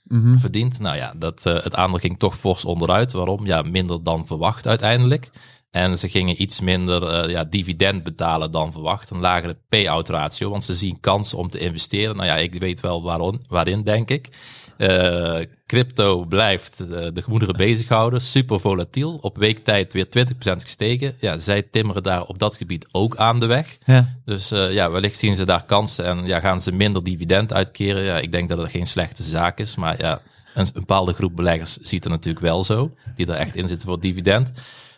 [0.03, 0.37] Mhm.
[0.37, 0.79] verdiend.
[0.79, 3.11] Nou ja, dat, eh, het aandeel ging toch fors onderuit.
[3.11, 3.45] Waarom?
[3.45, 5.29] Ja, minder dan verwacht uiteindelijk.
[5.71, 9.09] En ze gingen iets minder eh, ja, dividend betalen dan verwacht.
[9.09, 12.15] Een lagere payout ratio, want ze zien kansen om te investeren.
[12.15, 14.29] Nou ja, ik weet wel waarom, waarin, denk ik.
[14.77, 18.21] Eh, crypto blijft eh, de gemoederen bezighouden.
[18.21, 19.17] Super volatiel.
[19.21, 20.09] Op weektijd weer 20%
[20.39, 21.15] gestegen.
[21.19, 23.77] Ja, zij timmeren daar op dat gebied ook aan de weg.
[23.85, 24.15] Ja.
[24.25, 28.03] Dus eh, ja, wellicht zien ze daar kansen en ja, gaan ze minder dividend uitkeren.
[28.03, 30.21] Ja, ik denk dat het geen slechte zaak is, maar ja,
[30.53, 33.87] een, een bepaalde groep beleggers ziet er natuurlijk wel zo, die er echt in zitten
[33.87, 34.51] voor dividend.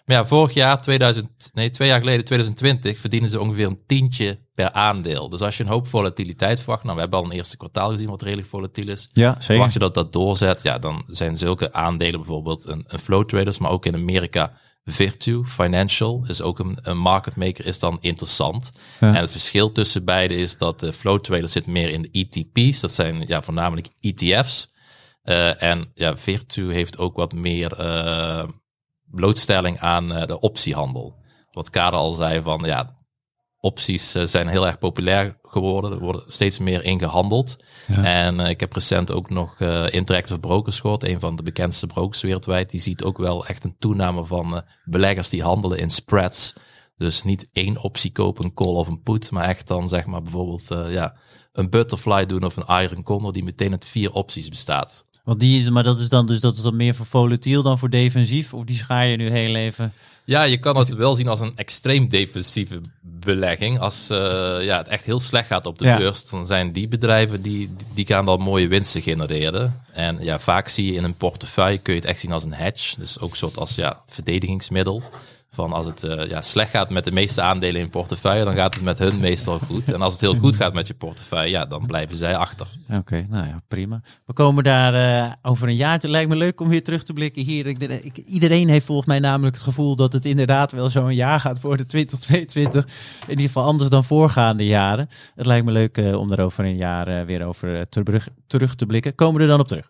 [0.10, 4.39] Maar ja, vorig jaar, 2000, nee, twee jaar geleden, 2020, verdienen ze ongeveer een tientje
[4.53, 5.30] per aandeel.
[5.30, 8.10] Dus als je een hoop volatiliteit verwacht, nou, we hebben al een eerste kwartaal gezien
[8.10, 9.10] wat redelijk volatiel is.
[9.14, 9.45] Ja, zeker.
[9.45, 13.57] Verwacht je dat dat doorzet, ja, dan zijn zulke aandelen bijvoorbeeld een, een flow traders,
[13.57, 14.53] maar ook in Amerika
[14.86, 18.72] Virtu Financial is ook een, een market maker, is dan interessant.
[18.99, 19.07] Ja.
[19.07, 22.80] En het verschil tussen beide is dat de flow trader zit meer in de ETP's,
[22.80, 24.72] dat zijn ja, voornamelijk ETF's.
[25.22, 28.43] Eh, en ja, Virtu heeft ook wat meer eh,
[29.12, 31.16] blootstelling aan eh, de optiehandel.
[31.51, 32.99] Wat Karel al zei van ja,
[33.60, 35.91] opties eh, zijn heel erg populair geworden.
[35.91, 37.64] Er worden steeds meer ingehandeld.
[37.88, 38.03] Ja.
[38.03, 41.88] En eh, ik heb recent ook nog eh, Interactive Brokers gehoord, een van de bekendste
[41.88, 42.70] brokers wereldwijd.
[42.70, 46.53] Die ziet ook wel echt een toename van beleggers die handelen in spreads.
[46.97, 50.22] Dus niet één optie kopen, een call of een put, maar echt dan zeg maar
[50.22, 51.18] bijvoorbeeld ja,
[51.51, 55.07] een butterfly doen of een iron condor die meteen uit vier opties bestaat.
[55.24, 57.80] Want die is, maar dat is dan dus dat is dan meer voor volatiel dan
[57.80, 58.54] voor defensief?
[58.54, 59.94] Of die schaar je nu heel even?
[60.26, 63.80] Ja, je kan het wel zien als een extreem defensieve belegging.
[63.80, 64.18] Als eh,
[64.62, 65.98] ja, het echt heel slecht gaat op de Ja.
[65.98, 69.82] beurs, dan zijn die bedrijven die, die gaan dan mooie winsten genereren.
[69.94, 72.54] En ja, vaak zie je in een portefeuille, kun je het echt zien als een
[72.54, 72.96] hedge.
[73.00, 75.04] Dus ook een soort als ja, verdedigingsmiddel.
[75.60, 78.55] Van als het eh, ja, slecht gaat met de meeste aandelen in je portefeuille, dan
[78.55, 79.91] gaat het met hun meestal goed.
[79.93, 82.68] En als het heel goed gaat met je portefeuille, ja, dan blijven zij achter.
[82.93, 84.01] Oké, nou ja, prima.
[84.26, 86.10] We komen daar eh, over een jaartje.
[86.10, 87.68] Lijkt me leuk om weer terug te blikken hier.
[87.68, 91.39] Ik, ik- iedereen heeft volgens mij namelijk het gevoel dat het inderdaad wel zo'n jaar
[91.39, 92.86] gaat worden, 2022.
[93.22, 95.10] In ieder geval anders dan voorgaande jaren.
[95.36, 98.76] Het lijkt me leuk eh, om er over een jaar eh, weer over terug, terug
[98.76, 99.16] te blikken.
[99.16, 99.89] Komen we er dan op terug?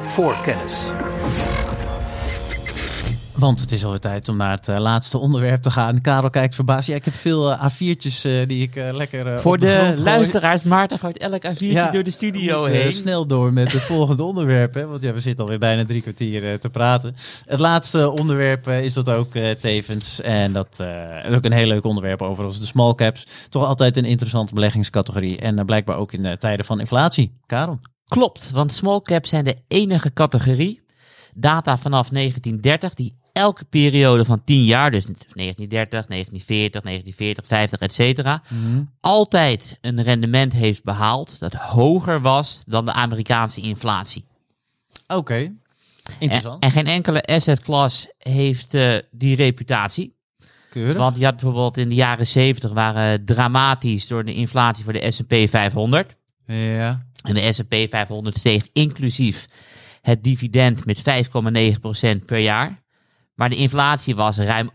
[0.00, 0.92] Voorkennis.
[3.34, 6.00] Want het is alweer tijd om naar het eh, laatste onderwerp te gaan.
[6.00, 6.88] Karel kijkt verbaasd.
[6.88, 11.18] Ja, ik heb veel eh, A4'tjes eh, die ik lekker Voor de, luisteraars, Maarten gooit
[11.18, 12.92] elk A4'tje Ja, door de studio eh, heen.
[12.92, 14.74] snel door met het volgende onderwerp.
[14.74, 14.86] Hè?
[14.86, 17.14] Want ja, we zitten alweer bijna drie kwartier te praten.
[17.46, 20.20] Het laatste onderwerp is dat ook tevens.
[20.20, 20.84] En dat
[21.28, 22.60] is ook een heel leuk onderwerp overigens.
[22.60, 23.26] De small caps.
[23.48, 25.38] Toch altijd een interessante beleggingscategorie.
[25.38, 27.38] En blijkbaar ook in tijden van inflatie.
[27.46, 27.78] Karel.
[28.08, 30.80] Klopt, want small caps zijn de enige categorie,
[31.34, 37.92] data vanaf 1930, die elke periode van 10 jaar, dus 1930, 1940, 1940, 50, et
[37.92, 38.42] cetera,
[39.00, 44.24] altijd een rendement heeft behaald dat hoger was dan de Amerikaanse inflatie.
[45.06, 45.56] Oké, En,
[46.18, 46.62] interessant.
[46.62, 50.14] en geen enkele asset class heeft eh, die reputatie.
[50.70, 50.96] Keurig.
[50.96, 55.10] Want je had bijvoorbeeld in de jaren 70 waren dramatisch door de inflatie voor de
[55.10, 56.16] S&P 500.
[56.46, 57.06] Ja.
[57.22, 59.46] En de S&P 500 steeg inclusief
[60.00, 62.82] het dividend met 5,9% per jaar.
[63.34, 64.70] Maar de inflatie was ruim 8%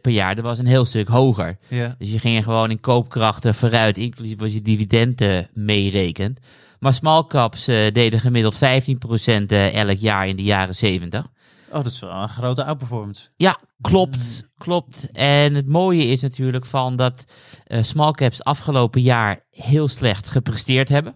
[0.00, 0.34] per jaar.
[0.34, 1.58] Dat was een heel stuk hoger.
[1.68, 1.94] ja.
[1.98, 6.38] Dus je ging gewoon in koopkrachten vooruit, inclusief als je dividenden meerekent.
[6.78, 11.26] Maar small caps eh, deden gemiddeld 15% eh, elk jaar in de jaren 70.
[11.68, 13.28] Oh, dat is wel een grote outperformance.
[13.36, 15.10] Ja, klopt, klopt.
[15.12, 17.24] En het mooie is natuurlijk van dat
[17.66, 21.14] eh small caps afgelopen jaar heel slecht gepresteerd hebben.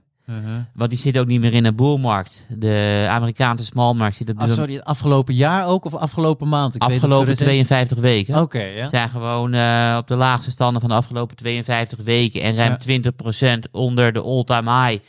[0.75, 2.47] Want die zitten ook niet meer in een boelmarkt.
[2.49, 6.75] De Amerikaanse smallmarkt zit op de sorry, het afgelopen jaar ook of afgelopen maand?
[6.75, 8.41] Ik afgelopen recent- 52 weken.
[8.41, 8.89] Oké, ja.
[8.89, 12.79] zijn gewoon eh, op de laagste standen van de afgelopen 52 weken en ruim Ja.
[13.59, 15.05] 20% onder de all-time high.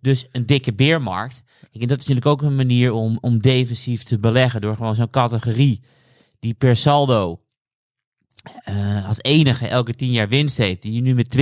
[0.00, 1.42] Dus een dikke beermarkt.
[1.60, 4.94] Kijk, en dat is natuurlijk ook een manier om, om defensief te beleggen door gewoon
[4.94, 5.82] zo'n categorie
[6.40, 7.40] die per saldo
[8.64, 11.36] eh, als enige elke 10 jaar winst heeft, die je nu met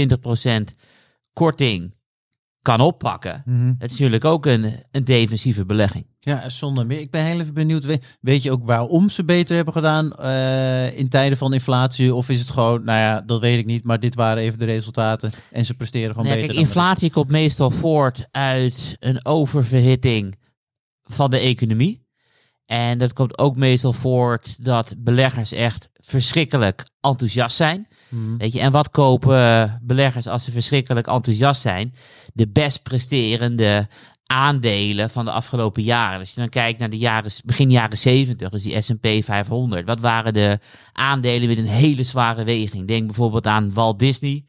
[0.71, 0.75] 20%
[1.33, 1.95] korting
[2.67, 3.43] kan oppakken.
[3.45, 3.67] Mhm.
[3.67, 6.07] Dat is natuurlijk ook een, een defensieve belegging.
[6.19, 7.01] Ja, zonder meer.
[7.01, 7.85] Ik ben heel even benieuwd.
[7.85, 12.15] We- Weet je ook waarom ze beter hebben gedaan eh, in tijden van inflatie?
[12.15, 14.65] Of is het gewoon, nou ja, dat weet ik niet, maar dit waren even de
[14.65, 16.49] resultaten en ze presteren gewoon Nee, beter.
[16.55, 20.35] kijk, inflatie komt meestal voort uit een oververhitting
[21.03, 22.05] van de economie.
[22.67, 27.89] En dat komt ook meestal voort dat beleggers echt verschrikkelijk enthousiast zijn.
[28.09, 28.37] Mhm.
[28.37, 31.95] Weet je, en wat kopen beleggers als ze verschrikkelijk enthousiast zijn?
[32.33, 33.89] De best presterende
[34.27, 36.19] aandelen van de afgelopen jaren.
[36.19, 39.87] Als je dan kijkt naar de jaren, begin jaren 70, dus die S&P 500.
[39.87, 40.59] Wat waren de
[40.93, 42.87] aandelen met een hele zware weging?
[42.87, 44.45] Denk bijvoorbeeld aan Walt Disney.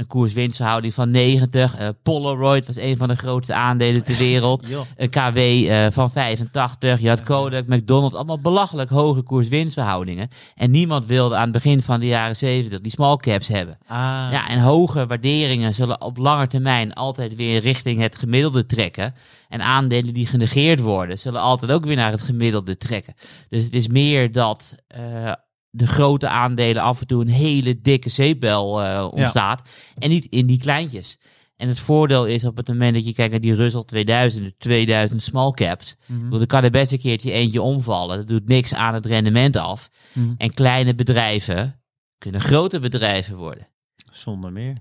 [0.00, 1.76] Een koers-winstverhouding van 90.
[1.76, 4.66] Eh, Polaroid was een van de grootste aandelen ter wereld.
[4.96, 7.00] Een KW eh, van 85.
[7.00, 8.14] Je had Kodak, McDonald's.
[8.14, 10.28] Allemaal belachelijk hoge koers-winstverhoudingen.
[10.54, 13.78] En niemand wilde aan het begin van de jaren 70 die small caps hebben.
[13.86, 13.98] Ah,
[14.32, 19.14] Ja, en hoge waarderingen zullen op lange termijn altijd weer richting het gemiddelde trekken.
[19.48, 23.14] En aandelen die genegeerd worden, zullen altijd ook weer naar het gemiddelde trekken.
[23.48, 25.32] Dus het is meer dat eh,
[25.70, 29.62] de grote aandelen af en toe een hele dikke zeepbel eh, ontstaat.
[29.98, 31.18] En niet in die kleintjes.
[31.56, 34.54] En het voordeel is op het moment dat je kijkt naar die Russell 2000, de
[34.58, 35.90] 2000 small caps.
[35.90, 38.16] Ik bedoel, Er kan er best een keertje eentje omvallen.
[38.16, 39.90] Dat doet niks aan het rendement af.
[40.12, 40.34] Mhm.
[40.36, 41.80] En kleine bedrijven
[42.18, 43.68] kunnen grote bedrijven worden.
[44.10, 44.76] Zonder meer.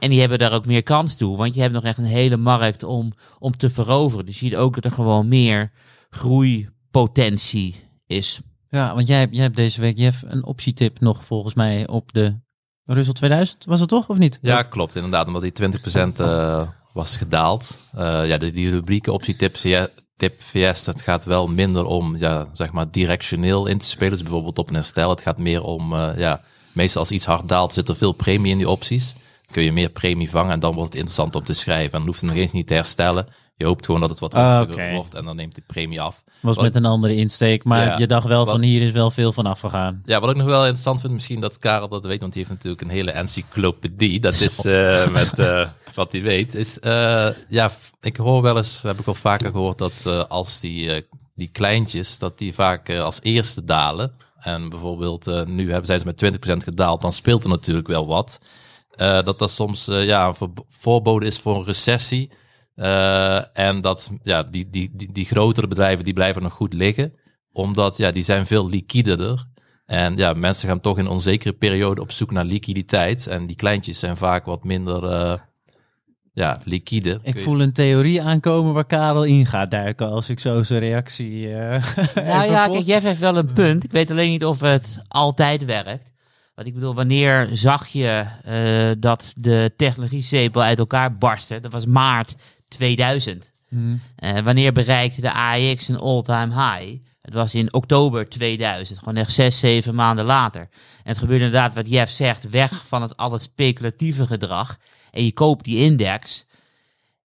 [0.00, 2.36] En die hebben daar ook meer kans toe, want je hebt nog echt een hele
[2.36, 4.26] markt om, om te veroveren.
[4.26, 5.72] Dus je ziet ook dat er gewoon meer
[6.10, 7.76] groeipotentie
[8.06, 8.40] is.
[8.74, 12.12] Ja, want jij, hebt- jij hebt deze week Jeff, een optietip nog volgens mij op
[12.12, 12.36] de
[12.84, 13.64] Russell 2000.
[13.64, 14.38] Was het toch, of niet?
[14.42, 14.94] Ja, klopt.
[14.94, 16.62] Inderdaad, omdat die 20% eh,
[16.92, 17.78] was gedaald.
[17.94, 22.48] Eh, ja, die, die rubrieken optietip CS, tip VS, dat gaat wel minder om, ja,
[22.52, 24.12] zeg maar, directioneel in te spelen.
[24.12, 25.10] Dus bijvoorbeeld op een herstel.
[25.10, 26.40] Het gaat meer om, eh, ja,
[26.72, 29.14] meestal als iets hard daalt, zit er veel premie in die opties.
[29.50, 31.92] Kun je meer premie vangen en dan wordt het interessant om te schrijven.
[31.92, 33.26] En dan hoeft het nog eens niet te herstellen.
[33.56, 34.94] Je hoopt gewoon dat het wat Ah, rustiger oké.
[34.94, 36.24] wordt en dan neemt die premie af.
[36.40, 37.98] Was Wat- met een andere insteek, maar Ja.
[37.98, 40.02] je dacht wel Wat- van hier is wel veel van afgegaan.
[40.04, 42.54] Ja, wat ik nog wel interessant vind, misschien dat Karel dat weet, want die heeft
[42.54, 44.20] natuurlijk een hele encyclopedie.
[44.20, 46.54] Dat is eh, met eh, wat hij weet.
[46.54, 51.06] Is, eh, ja, ik hoor wel eens, heb ik al vaker gehoord, dat als die,
[51.34, 54.12] die kleintjes, dat die vaak als eerste dalen.
[54.40, 58.38] En bijvoorbeeld, nu hebben zij ze met 20% gedaald, dan speelt er natuurlijk wel wat.
[58.96, 62.30] Dat dat soms ja, een voor- voorbode is voor een recessie.
[62.74, 67.12] Eh, en dat ja, die, die, die, die grotere bedrijven die blijven nog goed liggen.
[67.52, 69.46] Omdat ja, die zijn veel liquiderder.
[69.86, 73.26] En ja, mensen gaan toch in een onzekere periode op zoek naar liquiditeit.
[73.26, 75.34] En die kleintjes zijn vaak wat minder eh,
[76.32, 77.18] ja, liquide.
[77.22, 81.54] Ik voel een theorie aankomen waar Karel in gaat duiken als ik zo zijn reactie.
[81.54, 81.82] eh
[82.14, 83.84] Nou ja, kijk, Jeff heeft wel een punt.
[83.84, 86.12] Ik weet alleen niet of het altijd werkt.
[86.54, 91.60] Want ik bedoel, wanneer zag je eh, dat de technologie-zeepel uit elkaar barstte?
[91.60, 92.34] Dat was maart
[92.74, 93.50] 2000.
[93.68, 93.96] Mhm.
[94.16, 97.02] Eh, wanneer bereikte de AEX een all-time high?
[97.20, 100.60] Het was in oktober 2000, gewoon echt zes, zeven maanden later.
[100.60, 100.68] En
[101.02, 104.78] het gebeurde inderdaad wat Jeff zegt, weg van het al het speculatieve gedrag.
[105.10, 106.46] En je koopt die index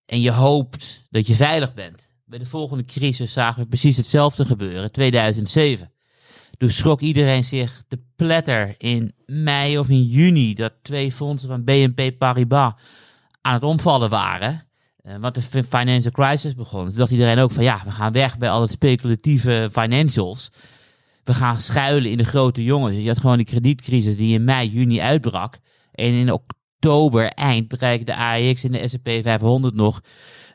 [0.06, 2.08] en je hoopt dat je veilig bent.
[2.24, 5.92] Bij de volgende crisis zagen we precies hetzelfde gebeuren, 2007.
[6.58, 11.64] Toen schrok iedereen zich de pletter in mei of in juni dat twee fondsen van
[11.64, 12.72] BNP Paribas
[13.40, 14.69] aan het omvallen waren.
[15.02, 16.86] Eh, want de fi- financial crisis begon.
[16.86, 20.50] Toen dacht iedereen ook van ja, we gaan weg bij al het speculatieve financials.
[21.24, 22.96] We gaan schuilen in de grote jongens.
[22.96, 25.58] Je had gewoon die kredietcrisis die in mei, juni uitbrak.
[25.92, 30.00] En in oktober eind bereikte de AEX en de S&P 500 nog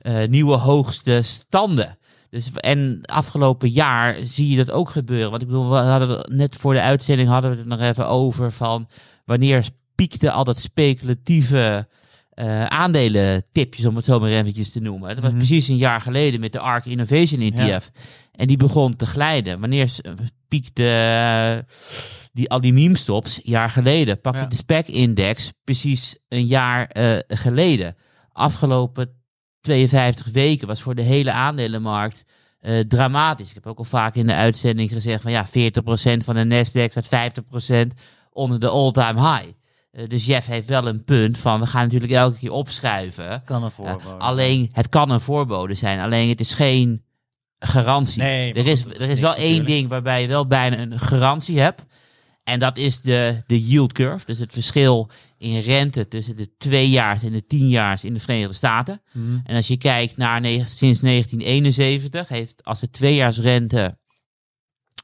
[0.02, 1.98] eh, nieuwe hoogste standen.
[2.30, 5.30] Dus, en afgelopen jaar zie je dat ook gebeuren.
[5.30, 8.52] Want ik bedoel, we hadden net voor de uitzending hadden we het nog even over
[8.52, 8.88] van
[9.26, 11.88] wanneer piekte al dat speculatieve
[12.36, 15.10] uh, aandelentipjes, om het zo maar eventjes te noemen.
[15.10, 15.38] Dat was Mhm.
[15.38, 17.92] precies een jaar geleden met de ARK Innovation ETF.
[18.32, 19.60] En die begon te glijden.
[19.60, 19.92] Wanneer
[20.48, 21.74] piekte eh,
[22.34, 23.38] die, al die meme-stops?
[23.38, 24.22] Een jaar geleden.
[24.22, 24.46] Pak Ja.
[24.46, 27.96] de SPEC-index precies een jaar eh, geleden.
[28.32, 29.10] Afgelopen
[29.62, 32.24] 52 weken was voor de hele aandelenmarkt
[32.60, 33.50] eh, dramatisch.
[33.50, 36.92] Ik heb ook al vaak in de uitzending gezegd van ja, 40% van de Nasdaq
[36.92, 37.94] staat 50%
[38.32, 39.50] onder de all-time high.
[39.96, 43.44] Eh, dus Jeff heeft wel een punt van we gaan natuurlijk elke keer opschuiven.
[43.46, 44.18] Kan een Ja, voorbode.
[44.18, 47.04] alleen, het kan een voorbode zijn, alleen het is geen
[47.60, 48.22] garantie.
[48.22, 49.68] Nee, er is, er is wel één natuurlijk.
[49.68, 51.86] ding waarbij je wel bijna een garantie hebt.
[52.44, 54.26] En dat is de, de yield curve.
[54.26, 59.02] Dus het verschil in rente tussen de tweejaars en de tienjaars in de Verenigde Staten.
[59.12, 59.40] Mhm.
[59.44, 63.98] En als je kijkt naar sinds 1971, heeft als de tweejaarsrente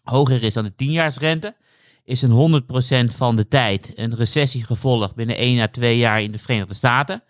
[0.03, 1.55] hoger is dan de tienjaarsrente,
[2.11, 2.63] is een
[3.11, 6.73] 100% van de tijd een recessie gevolgd binnen 1 à 2 jaar in de Verenigde
[6.73, 7.23] Staten.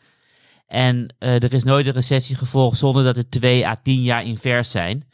[0.67, 4.25] En eh, er is nooit een recessie gevolgd zonder dat het 2 à 10 jaar
[4.25, 5.07] invers zijn.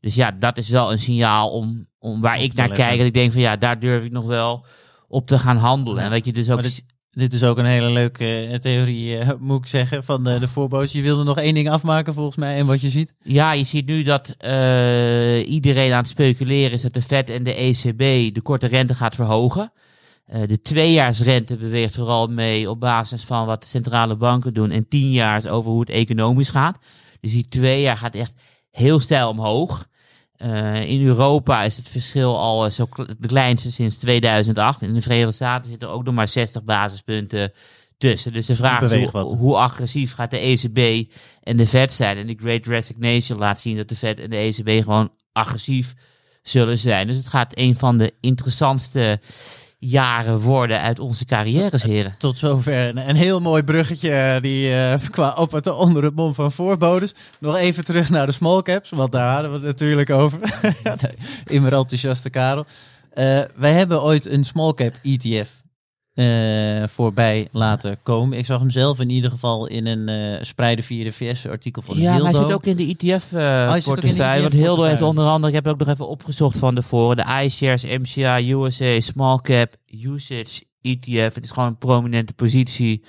[0.00, 2.84] Dus ja, dat is wel een signaal om, om waar ik naar letten.
[2.86, 3.00] kijk.
[3.00, 4.64] En ik denk van ja, daar durf ik nog wel
[5.08, 5.98] op te gaan handelen.
[5.98, 6.84] Ja, En wat je dus ook maar dit-
[7.16, 10.48] Dit is ook een hele leuke eh, theorie, eh, moet ik zeggen, van de, de
[10.48, 10.92] voorbodes.
[10.92, 13.14] Je wilde nog één ding afmaken volgens mij en wat je ziet.
[13.22, 17.42] Ja, je ziet nu dat eh, iedereen aan het speculeren is dat de Fed en
[17.42, 19.72] de ECB de korte rente gaat verhogen.
[20.26, 24.70] Eh, de tweejaarsrente beweegt vooral mee op basis van wat de centrale banken doen.
[24.70, 26.78] En tienjaars over hoe het economisch gaat.
[27.20, 28.32] Dus die twee jaar gaat echt
[28.70, 29.86] heel stijl omhoog.
[30.36, 34.82] Eh, in Europa is het verschil al eh, zo de kleinste sinds 2008.
[34.82, 37.52] In de Verenigde Staten zitten er ook nog maar 60 basispunten
[37.98, 38.32] tussen.
[38.32, 41.12] Dus de vraag is hoe, hoe agressief gaat de ECB
[41.42, 42.16] en de Fed zijn.
[42.16, 45.94] En de Great Resignation laat zien dat de Fed en de ECB gewoon agressief
[46.42, 47.06] zullen zijn.
[47.06, 49.20] Dus het gaat een van de interessantste
[49.78, 52.14] jaren worden uit onze carrières, heren.
[52.18, 56.14] Tot zover een, een heel mooi bruggetje eh, die eh, qua op het onder het
[56.14, 57.14] mom van voorbodes.
[57.40, 60.38] Nog even terug naar de small caps, want daar hadden we het natuurlijk over.
[61.44, 62.66] Immer enthousiaste Karel.
[63.12, 65.64] Eh, wij hebben ooit een small cap ETF
[66.16, 68.38] eh, voorbij laten komen.
[68.38, 71.82] Ik zag hem zelf in ieder geval in een eh spreiden via de VS artikel
[71.82, 72.42] van Ja, hij Hildo.
[72.42, 73.34] zit ook in de Oh, zit ook in
[73.66, 74.40] de ETF-portefeuille.
[74.42, 75.04] want ETF Hildo heeft portefeuille.
[75.04, 79.38] onder andere, ik heb ook nog even opgezocht van tevoren, de iShares MCA USA Small
[79.42, 81.34] Cap Usage ETF.
[81.34, 83.04] Het is gewoon een prominente positie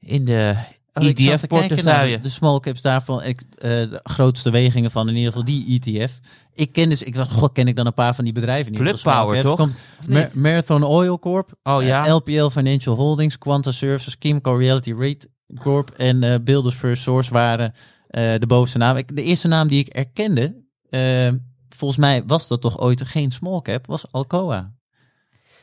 [0.00, 0.54] in de
[0.94, 2.16] Oh, naar ETF-portefeuille.
[2.16, 5.80] de, de small caps daarvan, ik, eh, de grootste wegingen van in ieder geval die
[5.80, 6.18] ETF.
[6.54, 8.72] Ik ken dus, ik dacht, god, ken ik dan een paar van die bedrijven?
[8.72, 8.80] niet?
[8.80, 9.56] Plug Power, toch?
[9.56, 10.34] Komt?
[10.34, 12.06] Marathon Oil Corp, Oh ja.
[12.06, 15.28] eh, LPL Financial Holdings, Quanta Services, Kimco Reality Rate
[15.58, 17.74] Corp en eh Builders First Source waren
[18.08, 18.96] eh, de bovenste naam.
[18.96, 21.28] Ik, de eerste naam die ik erkende, eh,
[21.76, 24.72] volgens mij was dat toch ooit geen small cap, was Alcoa.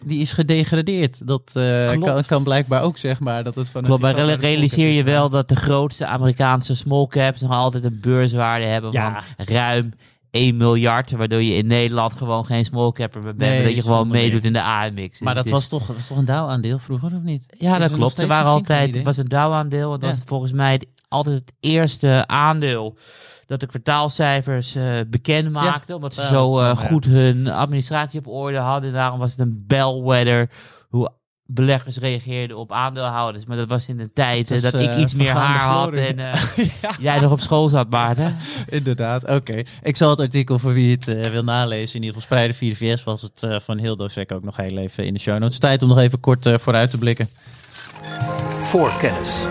[0.04, 1.28] Die is gedegradeerd.
[1.28, 2.06] Dat eh, Klopt.
[2.06, 5.30] kan, kan blijkbaar ook zeg maar dat het van Klopt, maar realiseer is je wel
[5.30, 9.22] dat de grootste Amerikaanse small caps nog altijd een beurswaarde hebben Ja.
[9.38, 9.94] van ruim
[10.38, 11.12] 1 miljard.
[11.12, 13.38] Waardoor je in Nederland gewoon geen small capper bent.
[13.38, 15.20] Nee, dat je gewoon meedoet in de AMX.
[15.20, 17.46] Maar Dus dat is- was toch, dat was toch een DAO-aandeel vroeger, of niet?
[17.58, 18.18] Ja, dat klopt.
[18.18, 19.90] Er waren altijd, het was een DAO-aandeel.
[19.90, 22.98] Want dat was volgens mij altijd het eerste aandeel
[23.46, 25.96] dat de kwartaalcijfers eh, bekend maakte.
[25.96, 28.94] Omdat ze zo eh, goed hun administratie op orde hadden.
[28.94, 30.50] Daarom was het een bellwether
[30.90, 31.10] hoe
[31.48, 33.46] beleggers reageerden op aandeelhouders.
[33.46, 36.06] Maar dat was in de tijd dat ik eh, iets meer haar had glorie.
[36.06, 36.44] en eh,
[37.00, 38.36] jij nog op school zat, Maarten.
[38.70, 39.62] Inderdaad, oké.
[39.84, 42.70] Ik zal het artikel voor wie het eh, wil nalezen, in ieder geval spreiden via
[42.70, 45.40] de VS, was het eh, van Hildo Sek ook nog heel even in de show
[45.40, 45.60] notes.
[45.60, 47.30] Tijd om nog even kort vooruit te blikken.
[48.58, 49.48] Voorkennis.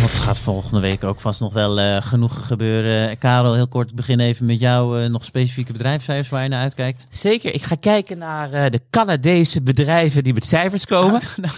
[0.00, 3.18] Want er gaat volgende week ook vast nog wel eh, genoeg gebeuren.
[3.18, 5.02] Karel, heel kort, begin even met jou.
[5.02, 7.06] eh, nog specifieke bedrijfscijfers waar je naar uitkijkt?
[7.10, 11.20] Zeker, ik ga kijken naar eh, de Canadese bedrijven die met cijfers komen.
[11.36, 11.52] Nou,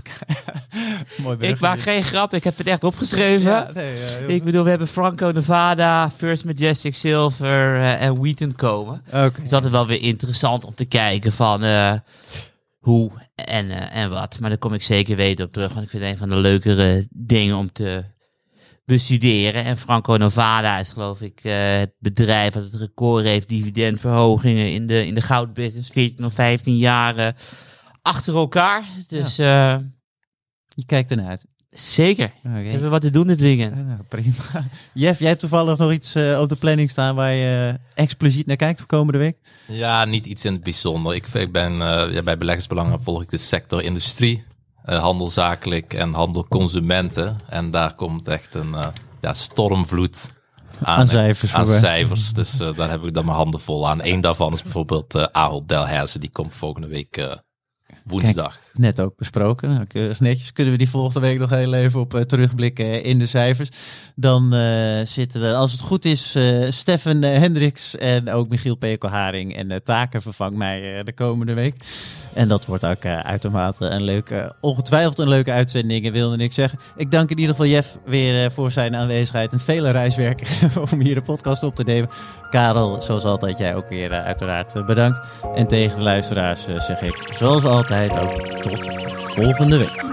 [1.22, 3.50] Mooi ik maak geen grap, ik heb het echt opgeschreven.
[3.50, 9.02] Ja, nee, heel Ik bedoel, we hebben Franco Nevada, First Majestic Silver en Wheaton komen.
[9.04, 9.24] goed.
[9.24, 9.42] Oké.
[9.56, 11.64] Het is wel weer interessant om te kijken van
[12.78, 14.40] hoe en, en wat.
[14.40, 16.36] Maar daar kom ik zeker weten op terug, want ik vind het een van de
[16.36, 18.04] leukere dingen om te
[18.84, 19.64] bestuderen.
[19.64, 24.86] En Franco Nevada is geloof ik eh, het bedrijf dat het record heeft dividendverhogingen in
[24.86, 25.90] de, in de goudbusiness.
[25.90, 27.36] 14 of 15 jaren
[28.02, 28.84] achter elkaar.
[29.08, 29.76] Dus eh,
[30.68, 31.44] Je kijkt ernaar uit.
[31.70, 32.32] zeker.
[32.44, 32.62] Oké.
[32.62, 33.76] We hebben wat te doen dit weekend.
[33.76, 34.34] Ja, nou, prima.
[34.94, 38.56] Jeff, jij hebt toevallig nog iets eh, op de planning staan waar je expliciet naar
[38.56, 39.38] kijkt voor komende week?
[39.66, 41.14] Ja, niet iets in het bijzonder.
[41.14, 44.44] Ik, ik ben eh, ja, bij beleggersbelangen volg ik de sector industrie,
[44.84, 47.40] handel zakelijk en handel consumenten.
[47.48, 48.86] En daar komt echt een eh,
[49.20, 50.32] ja, stormvloed
[50.82, 52.32] Aan cijfers Aan voor- cijfers.
[52.32, 54.00] Dus eh, daar heb ik dan mijn handen vol aan.
[54.02, 56.18] Eén daarvan is bijvoorbeeld eh Ahold Delhaize.
[56.18, 57.32] Die komt volgende week eh,
[58.04, 58.58] woensdag.
[58.80, 59.86] Net ook besproken.
[59.86, 60.52] Keurig netjes.
[60.52, 63.68] Kunnen we die volgende week nog heel even op eh, terugblikken in de cijfers.
[64.14, 68.74] Dan eh, zitten er, als het goed is, eh Stefan eh, Hendricks en ook Michiel
[68.74, 71.74] Pekelharing en eh, Taken vervangt mij eh, de komende week.
[72.34, 76.78] En dat wordt ook eh, uitermate een leuke, ongetwijfeld een leuke uitzending, wilde ik zeggen.
[76.96, 80.42] Ik dank in ieder geval Jeff weer eh, voor zijn aanwezigheid en vele reiswerk
[80.92, 82.08] om hier de podcast op te nemen.
[82.50, 85.20] Karel, zoals altijd, jij ook weer eh, uiteraard eh, bedankt.
[85.54, 90.09] En tegen de luisteraars eh, zeg ik, zoals altijd, ook 所，佛分的位。